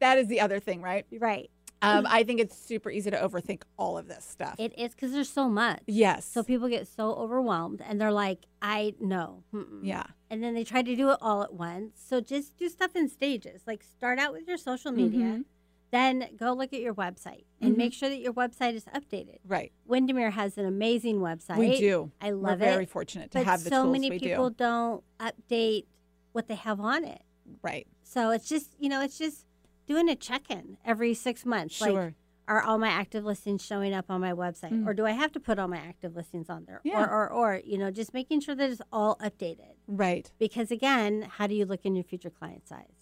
That 0.00 0.18
is 0.18 0.28
the 0.28 0.40
other 0.40 0.58
thing, 0.60 0.80
right? 0.82 1.06
Right. 1.18 1.50
Um, 1.82 2.06
I 2.06 2.24
think 2.24 2.40
it's 2.40 2.54
super 2.58 2.90
easy 2.90 3.10
to 3.10 3.16
overthink 3.16 3.62
all 3.78 3.96
of 3.96 4.06
this 4.06 4.22
stuff. 4.24 4.56
It 4.58 4.78
is 4.78 4.92
because 4.94 5.12
there's 5.12 5.30
so 5.30 5.48
much. 5.48 5.80
yes. 5.86 6.26
So 6.26 6.42
people 6.42 6.68
get 6.68 6.86
so 6.86 7.14
overwhelmed 7.14 7.80
and 7.80 7.98
they're 7.98 8.12
like, 8.12 8.40
I 8.60 8.94
know. 9.00 9.44
yeah. 9.82 10.04
And 10.28 10.42
then 10.44 10.52
they 10.54 10.62
try 10.64 10.82
to 10.82 10.94
do 10.94 11.10
it 11.10 11.18
all 11.22 11.42
at 11.42 11.54
once. 11.54 11.92
So 12.06 12.20
just 12.20 12.56
do 12.58 12.68
stuff 12.68 12.94
in 12.94 13.08
stages. 13.08 13.62
Like 13.66 13.82
start 13.82 14.18
out 14.18 14.34
with 14.34 14.46
your 14.46 14.58
social 14.58 14.92
media, 14.92 15.24
Mhm. 15.24 15.44
then 15.90 16.28
go 16.36 16.52
look 16.52 16.74
at 16.74 16.80
your 16.80 16.92
website 16.94 17.44
and 17.62 17.74
Mhm. 17.74 17.78
make 17.78 17.92
sure 17.94 18.10
that 18.10 18.18
your 18.20 18.34
website 18.34 18.74
is 18.74 18.84
updated. 18.94 19.38
Right. 19.46 19.72
Windermere 19.86 20.32
has 20.32 20.58
an 20.58 20.66
amazing 20.66 21.20
website. 21.20 21.56
We 21.56 21.78
do. 21.78 22.12
I 22.20 22.30
love 22.30 22.32
it. 22.32 22.34
We're 22.34 22.48
love 22.50 22.58
very 22.58 22.86
fortunate 22.86 23.30
to 23.30 23.38
But 23.38 23.46
have 23.46 23.64
the 23.64 23.70
so 23.70 23.86
many 23.90 24.10
people 24.18 24.50
do. 24.50 24.56
don't 24.56 25.02
update 25.18 25.86
what 26.32 26.46
they 26.46 26.56
have 26.56 26.78
on 26.78 27.04
it. 27.04 27.22
Right. 27.62 27.86
So 28.02 28.30
it's 28.32 28.48
just, 28.48 28.74
you 28.78 28.90
know, 28.90 29.00
it's 29.00 29.16
just 29.16 29.46
doing 29.90 30.08
a 30.08 30.14
check-in 30.16 30.76
every 30.84 31.12
six 31.14 31.44
months. 31.44 31.80
Like, 31.80 31.90
Sure. 31.90 32.14
are 32.48 32.62
all 32.62 32.78
my 32.78 32.88
active 32.88 33.24
listings 33.24 33.64
showing 33.64 33.92
up 33.94 34.06
on 34.08 34.20
my 34.20 34.32
website 34.32 34.72
Mm. 34.72 34.86
or 34.86 34.92
do 34.94 35.04
i 35.06 35.12
have 35.12 35.30
to 35.32 35.40
put 35.40 35.56
all 35.60 35.68
my 35.68 35.76
active 35.92 36.16
listings 36.16 36.48
on 36.50 36.64
there 36.66 36.80
Yeah. 36.82 37.00
or, 37.04 37.08
or 37.08 37.28
or 37.38 37.48
you 37.64 37.78
know 37.78 37.90
just 37.92 38.12
making 38.12 38.40
sure 38.40 38.56
that 38.56 38.68
it's 38.70 38.82
all 38.92 39.14
updated 39.28 39.74
right. 39.86 40.26
because 40.38 40.70
again 40.72 41.12
how 41.36 41.46
do 41.46 41.54
you 41.54 41.64
look 41.64 41.82
in 41.84 41.94
your 41.94 42.02
future 42.12 42.30
client 42.30 42.66
size 42.66 42.98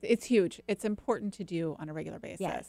It's 0.00 0.26
huge. 0.26 0.60
It's 0.68 0.84
important 0.84 1.34
to 1.34 1.44
do 1.44 1.76
on 1.80 1.88
a 1.88 1.92
regular 1.92 2.18
basis. 2.20 2.40
Yes. 2.40 2.68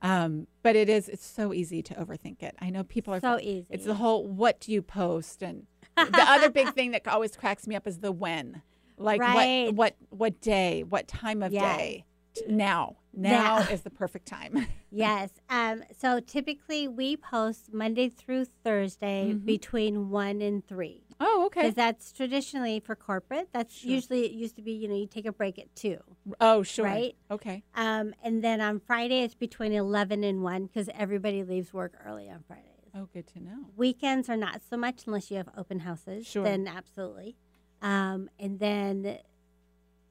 Um, 0.00 0.46
but 0.64 0.74
it 0.74 0.88
is. 0.88 1.08
It's 1.08 1.24
so 1.26 1.52
easy 1.52 1.82
to 1.82 1.94
overthink 2.02 2.42
it. 2.42 2.54
I 2.60 2.70
know 2.70 2.82
people 2.84 3.12
are. 3.14 3.20
so 3.20 3.38
easy 3.38 3.66
It's 3.70 3.84
the 3.84 3.94
whole 4.02 4.26
what 4.26 4.60
do 4.60 4.72
you 4.72 4.80
post 4.82 5.42
and 5.42 5.66
the 5.96 6.24
other 6.34 6.50
big 6.50 6.68
thing 6.74 6.92
that 6.92 7.06
always 7.06 7.36
cracks 7.36 7.66
me 7.66 7.74
up 7.76 7.86
is 7.86 7.98
the 7.98 8.10
when. 8.24 8.62
Like 8.96 9.20
Right. 9.20 9.66
what 9.74 9.74
what 9.74 9.94
what 10.22 10.34
day, 10.40 10.82
what 10.82 11.06
time 11.08 11.42
of 11.42 11.52
Yes. 11.52 11.76
day? 11.78 12.04
Now. 12.48 12.96
Now 13.12 13.58
Now. 13.58 13.68
is 13.70 13.82
the 13.82 13.90
perfect 13.90 14.26
time. 14.26 14.66
yes 14.90 15.30
um 15.50 15.82
so 15.98 16.18
typically 16.20 16.88
we 16.88 17.14
post 17.16 17.72
monday 17.74 18.08
through 18.08 18.46
thursday 18.64 19.34
Mhm. 19.34 19.44
between 19.44 20.08
one 20.08 20.40
and 20.40 20.66
three 20.66 21.02
oh, 21.20 21.44
okay. 21.46 21.60
because 21.60 21.74
that's 21.74 22.10
traditionally 22.10 22.80
for 22.80 22.96
corporate 22.96 23.48
that's 23.52 23.74
Sure. 23.74 23.90
usually 23.90 24.24
it 24.24 24.32
used 24.32 24.56
to 24.56 24.62
be 24.62 24.72
you 24.72 24.88
know 24.88 24.94
you 24.96 25.06
take 25.06 25.26
a 25.26 25.32
break 25.32 25.58
at 25.58 25.74
two 25.74 25.98
Oh, 26.40 26.62
sure. 26.62 26.86
Right? 26.86 27.16
Okay. 27.30 27.64
um 27.74 28.14
and 28.24 28.42
then 28.42 28.62
on 28.62 28.80
friday 28.80 29.20
it's 29.22 29.34
between 29.34 29.72
11 29.72 30.24
and 30.24 30.42
1 30.42 30.66
because 30.66 30.88
everybody 30.94 31.44
leaves 31.44 31.72
work 31.74 31.92
early 32.06 32.30
on 32.30 32.42
fridays 32.46 32.64
Oh, 32.94 33.06
good 33.12 33.26
to 33.34 33.40
know. 33.44 33.66
Weekends 33.76 34.30
are 34.30 34.36
not 34.36 34.62
so 34.68 34.76
much 34.78 35.06
unless 35.06 35.30
you 35.30 35.36
have 35.36 35.50
open 35.58 35.80
houses. 35.80 36.26
Sure. 36.26 36.42
Then 36.42 36.66
absolutely. 36.66 37.36
Um, 37.82 38.30
and 38.40 38.58
then, 38.58 39.18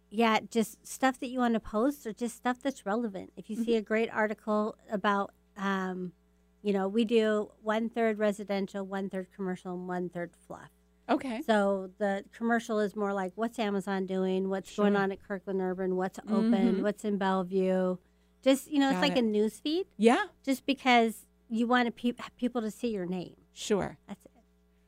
yeah, 0.10 0.40
just 0.50 0.86
stuff 0.88 1.20
that 1.20 1.28
you 1.28 1.40
want 1.40 1.54
to 1.56 1.60
post 1.60 2.06
or 2.08 2.14
just 2.14 2.36
stuff 2.36 2.62
that's 2.62 2.86
relevant. 2.86 3.32
If 3.36 3.50
you 3.50 3.56
see 3.56 3.72
Mm-hmm. 3.72 3.78
a 3.80 3.82
great 3.82 4.10
article 4.14 4.76
about, 4.92 5.34
um, 5.58 6.14
you 6.62 6.74
know, 6.74 6.88
we 6.88 7.06
do 7.06 7.52
one 7.62 7.90
third 7.90 8.18
residential, 8.18 8.86
one 8.86 9.10
third 9.10 9.28
commercial, 9.36 9.74
and 9.74 9.88
one 9.88 10.10
third 10.10 10.32
fluff. 10.48 10.70
Okay. 11.10 11.42
So 11.46 11.90
the 12.00 12.26
commercial 12.34 12.80
is 12.80 12.96
more 12.96 13.14
like 13.14 13.32
what's 13.36 13.60
Amazon 13.60 14.06
doing, 14.06 14.50
what's 14.50 14.76
going 14.76 14.96
on 14.98 15.12
at 15.12 15.24
Kirkland 15.26 15.62
Urban, 15.62 15.96
what's 15.96 16.20
open, 16.28 16.76
Mhm. 16.76 16.82
what's 16.84 17.06
in 17.06 17.18
Bellevue. 17.18 17.98
Just 18.44 18.70
you 18.70 18.80
know, 18.80 18.92
Got 18.92 19.04
it's 19.04 19.10
like 19.10 19.18
it. 19.18 19.24
a 19.24 19.28
news 19.28 19.60
feed. 19.60 19.88
Yeah. 19.98 20.26
Just 20.44 20.66
because 20.66 21.26
you 21.50 21.66
want 21.68 21.96
pe- 21.96 22.12
people 22.38 22.62
to 22.62 22.70
see 22.72 22.90
your 22.94 23.06
name. 23.06 23.36
Sure. 23.54 23.98
That's 24.08 24.26
it. 24.26 24.32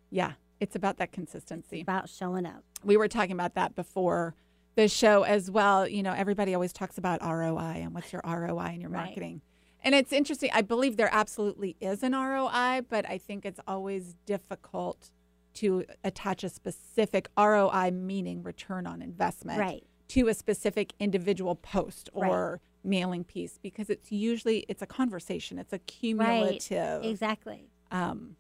Yeah. 0.09 0.33
It's 0.59 0.75
about 0.75 0.97
that 0.97 1.13
consistency. 1.13 1.79
about 1.81 2.09
showing 2.09 2.45
up. 2.45 2.63
we 2.83 2.95
were 2.97 3.07
talking 3.09 3.31
about 3.33 3.53
that 3.55 3.75
before 3.75 4.35
the 4.79 4.87
show 4.87 5.23
as 5.23 5.51
well. 5.51 5.85
You 5.87 6.01
know, 6.03 6.13
everybody 6.13 6.53
always 6.53 6.71
talks 6.71 6.97
about 6.97 7.21
ROI 7.21 7.81
and 7.83 7.93
what's 7.93 8.13
your 8.13 8.21
ROI 8.23 8.75
in 8.75 8.81
your 8.81 8.89
Right. 8.89 9.07
marketing. 9.07 9.41
And 9.83 9.93
it's 9.93 10.13
interesting. 10.13 10.49
I 10.53 10.61
believe 10.61 10.95
there 10.95 11.09
absolutely 11.11 11.75
is 11.81 12.01
an 12.01 12.13
ROI, 12.13 12.83
but 12.87 13.05
I 13.09 13.17
think 13.17 13.45
it's 13.45 13.59
always 13.67 14.15
difficult 14.25 15.11
to 15.55 15.83
attach 16.05 16.45
a 16.45 16.49
specific 16.49 17.27
ROI, 17.37 17.91
meaning 17.91 18.41
return 18.41 18.87
on 18.87 19.01
investment, 19.01 19.59
Right. 19.59 19.83
to 20.09 20.29
a 20.29 20.33
specific 20.33 20.93
individual 20.97 21.55
post 21.55 22.09
Right. 22.13 22.29
or 22.29 22.61
mailing 22.81 23.25
piece 23.25 23.57
because 23.57 23.89
it's 23.89 24.13
usually 24.13 24.59
it's 24.69 24.81
a 24.81 24.85
conversation, 24.87 25.59
it's 25.59 25.73
a 25.73 25.79
cumulative, 25.79 27.03
Exactly. 27.03 27.69
um, 27.91 28.37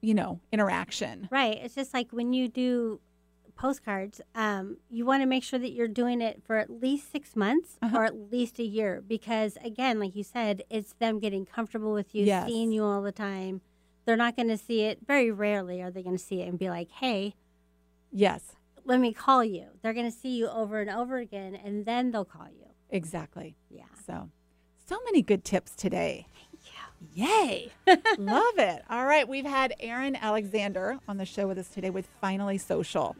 you 0.00 0.14
know, 0.14 0.40
interaction. 0.50 1.28
Right. 1.30 1.58
It's 1.58 1.74
just 1.74 1.92
like 1.92 2.10
when 2.12 2.32
you 2.32 2.48
do 2.48 3.00
postcards, 3.58 4.20
um, 4.34 4.78
you 4.88 5.04
want 5.04 5.22
to 5.22 5.26
make 5.26 5.42
sure 5.44 5.58
that 5.58 5.72
you're 5.72 5.88
doing 5.88 6.22
it 6.22 6.42
for 6.46 6.56
at 6.56 6.70
least 6.70 7.10
six 7.12 7.36
months 7.36 7.76
Uh-huh. 7.82 7.98
or 7.98 8.04
at 8.04 8.14
least 8.30 8.58
a 8.58 8.64
year 8.64 9.02
because, 9.06 9.58
again, 9.62 9.98
like 10.00 10.16
you 10.16 10.24
said, 10.24 10.62
it's 10.70 10.94
them 10.94 11.18
getting 11.18 11.44
comfortable 11.44 11.92
with 11.92 12.14
you, 12.14 12.24
Yes. 12.24 12.46
seeing 12.48 12.72
you 12.72 12.84
all 12.84 13.02
the 13.02 13.12
time. 13.12 13.60
They're 14.06 14.16
not 14.16 14.36
going 14.36 14.48
to 14.48 14.56
see 14.56 14.82
it. 14.82 15.00
Very 15.06 15.30
rarely 15.30 15.82
are 15.82 15.90
they 15.90 16.02
going 16.02 16.16
to 16.16 16.22
see 16.22 16.40
it 16.40 16.48
and 16.48 16.58
be 16.58 16.70
like, 16.70 16.90
hey, 16.90 17.34
Yes, 18.10 18.54
let 18.84 19.00
me 19.00 19.12
call 19.12 19.44
you. 19.44 19.66
They're 19.82 19.92
going 19.92 20.10
to 20.10 20.16
see 20.16 20.34
you 20.38 20.48
over 20.48 20.80
and 20.80 20.88
over 20.88 21.18
again 21.18 21.54
and 21.54 21.84
then 21.84 22.10
they'll 22.10 22.24
call 22.24 22.48
you. 22.48 22.64
exactly. 22.88 23.56
Yeah. 23.68 23.82
So, 24.06 24.30
so 24.86 24.98
many 25.04 25.20
good 25.20 25.44
tips 25.44 25.74
today. 25.76 26.26
Yeah. 27.14 27.26
Yay. 27.28 27.70
Love 28.18 28.58
it. 28.58 28.82
All 28.88 29.04
right. 29.04 29.28
We've 29.28 29.44
had 29.44 29.74
Erin 29.78 30.16
Alexander 30.16 30.98
on 31.06 31.18
the 31.18 31.26
show 31.26 31.46
with 31.46 31.58
us 31.58 31.68
today 31.68 31.90
with 31.90 32.08
Finally 32.20 32.56
Social. 32.58 33.14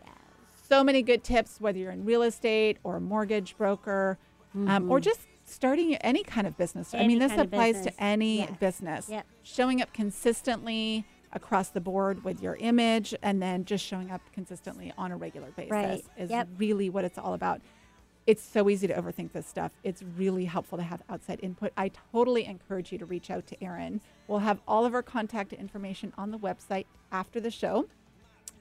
So 0.69 0.85
many 0.85 1.03
good 1.03 1.25
tips, 1.25 1.61
whether 1.61 1.79
you're 1.79 1.93
in 1.93 2.05
real 2.05 2.23
estate 2.23 2.77
or 2.85 2.97
a 2.97 3.01
mortgage 3.01 3.57
broker 3.57 4.19
um, 4.67 4.91
or 4.91 5.01
just 5.01 5.21
starting 5.45 5.95
any 5.97 6.23
kind 6.23 6.47
of 6.47 6.57
business. 6.59 6.93
I 6.95 6.99
Mm-hmm. 6.99 7.07
Mean, 7.09 7.19
this 7.21 7.33
applies 7.39 7.81
to 7.83 8.03
any 8.03 8.47
business. 8.61 9.09
Yep. 9.09 9.27
Showing 9.43 9.81
up 9.81 9.93
consistently 9.95 11.07
across 11.33 11.69
the 11.71 11.81
board 11.81 12.23
with 12.25 12.43
your 12.43 12.57
image 12.57 13.15
and 13.23 13.41
then 13.41 13.65
just 13.65 13.85
showing 13.85 14.11
up 14.11 14.21
consistently 14.33 14.93
on 14.99 15.11
a 15.13 15.17
regular 15.17 15.49
basis 15.53 15.71
Right. 15.71 16.05
is 16.19 16.31
Yep. 16.31 16.49
really 16.59 16.91
what 16.91 17.05
it's 17.05 17.19
all 17.19 17.35
about 17.35 17.61
it's 18.27 18.43
so 18.43 18.69
easy 18.69 18.87
to 18.87 18.93
overthink 18.93 19.33
this 19.33 19.47
stuff. 19.47 19.73
It's 19.83 20.03
really 20.19 20.45
helpful 20.45 20.77
to 20.77 20.85
have 20.85 21.01
outside 21.09 21.41
input. 21.43 21.73
I 21.79 21.91
totally 22.13 22.45
encourage 22.45 22.93
you 22.93 22.99
to 22.99 23.07
reach 23.07 23.31
out 23.31 23.47
to 23.47 23.65
Erin. 23.65 24.03
We'll 24.27 24.41
have 24.41 24.61
all 24.69 24.85
of 24.85 24.93
her 24.93 25.01
contact 25.01 25.55
information 25.55 26.13
on 26.19 26.31
the 26.31 26.39
website 26.39 26.85
after 27.11 27.41
the 27.41 27.51
show, 27.51 27.87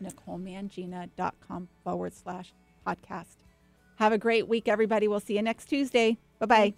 NicoleMangina.com 0.02 1.70
forward 1.84 2.14
slash 2.14 2.54
podcast. 2.86 3.38
Have 3.98 4.14
a 4.14 4.18
great 4.18 4.48
week, 4.48 4.68
everybody. 4.68 5.08
We'll 5.08 5.20
see 5.20 5.36
you 5.36 5.42
next 5.42 5.66
Tuesday. 5.66 6.18
Bye 6.40 6.46
bye. 6.46 6.74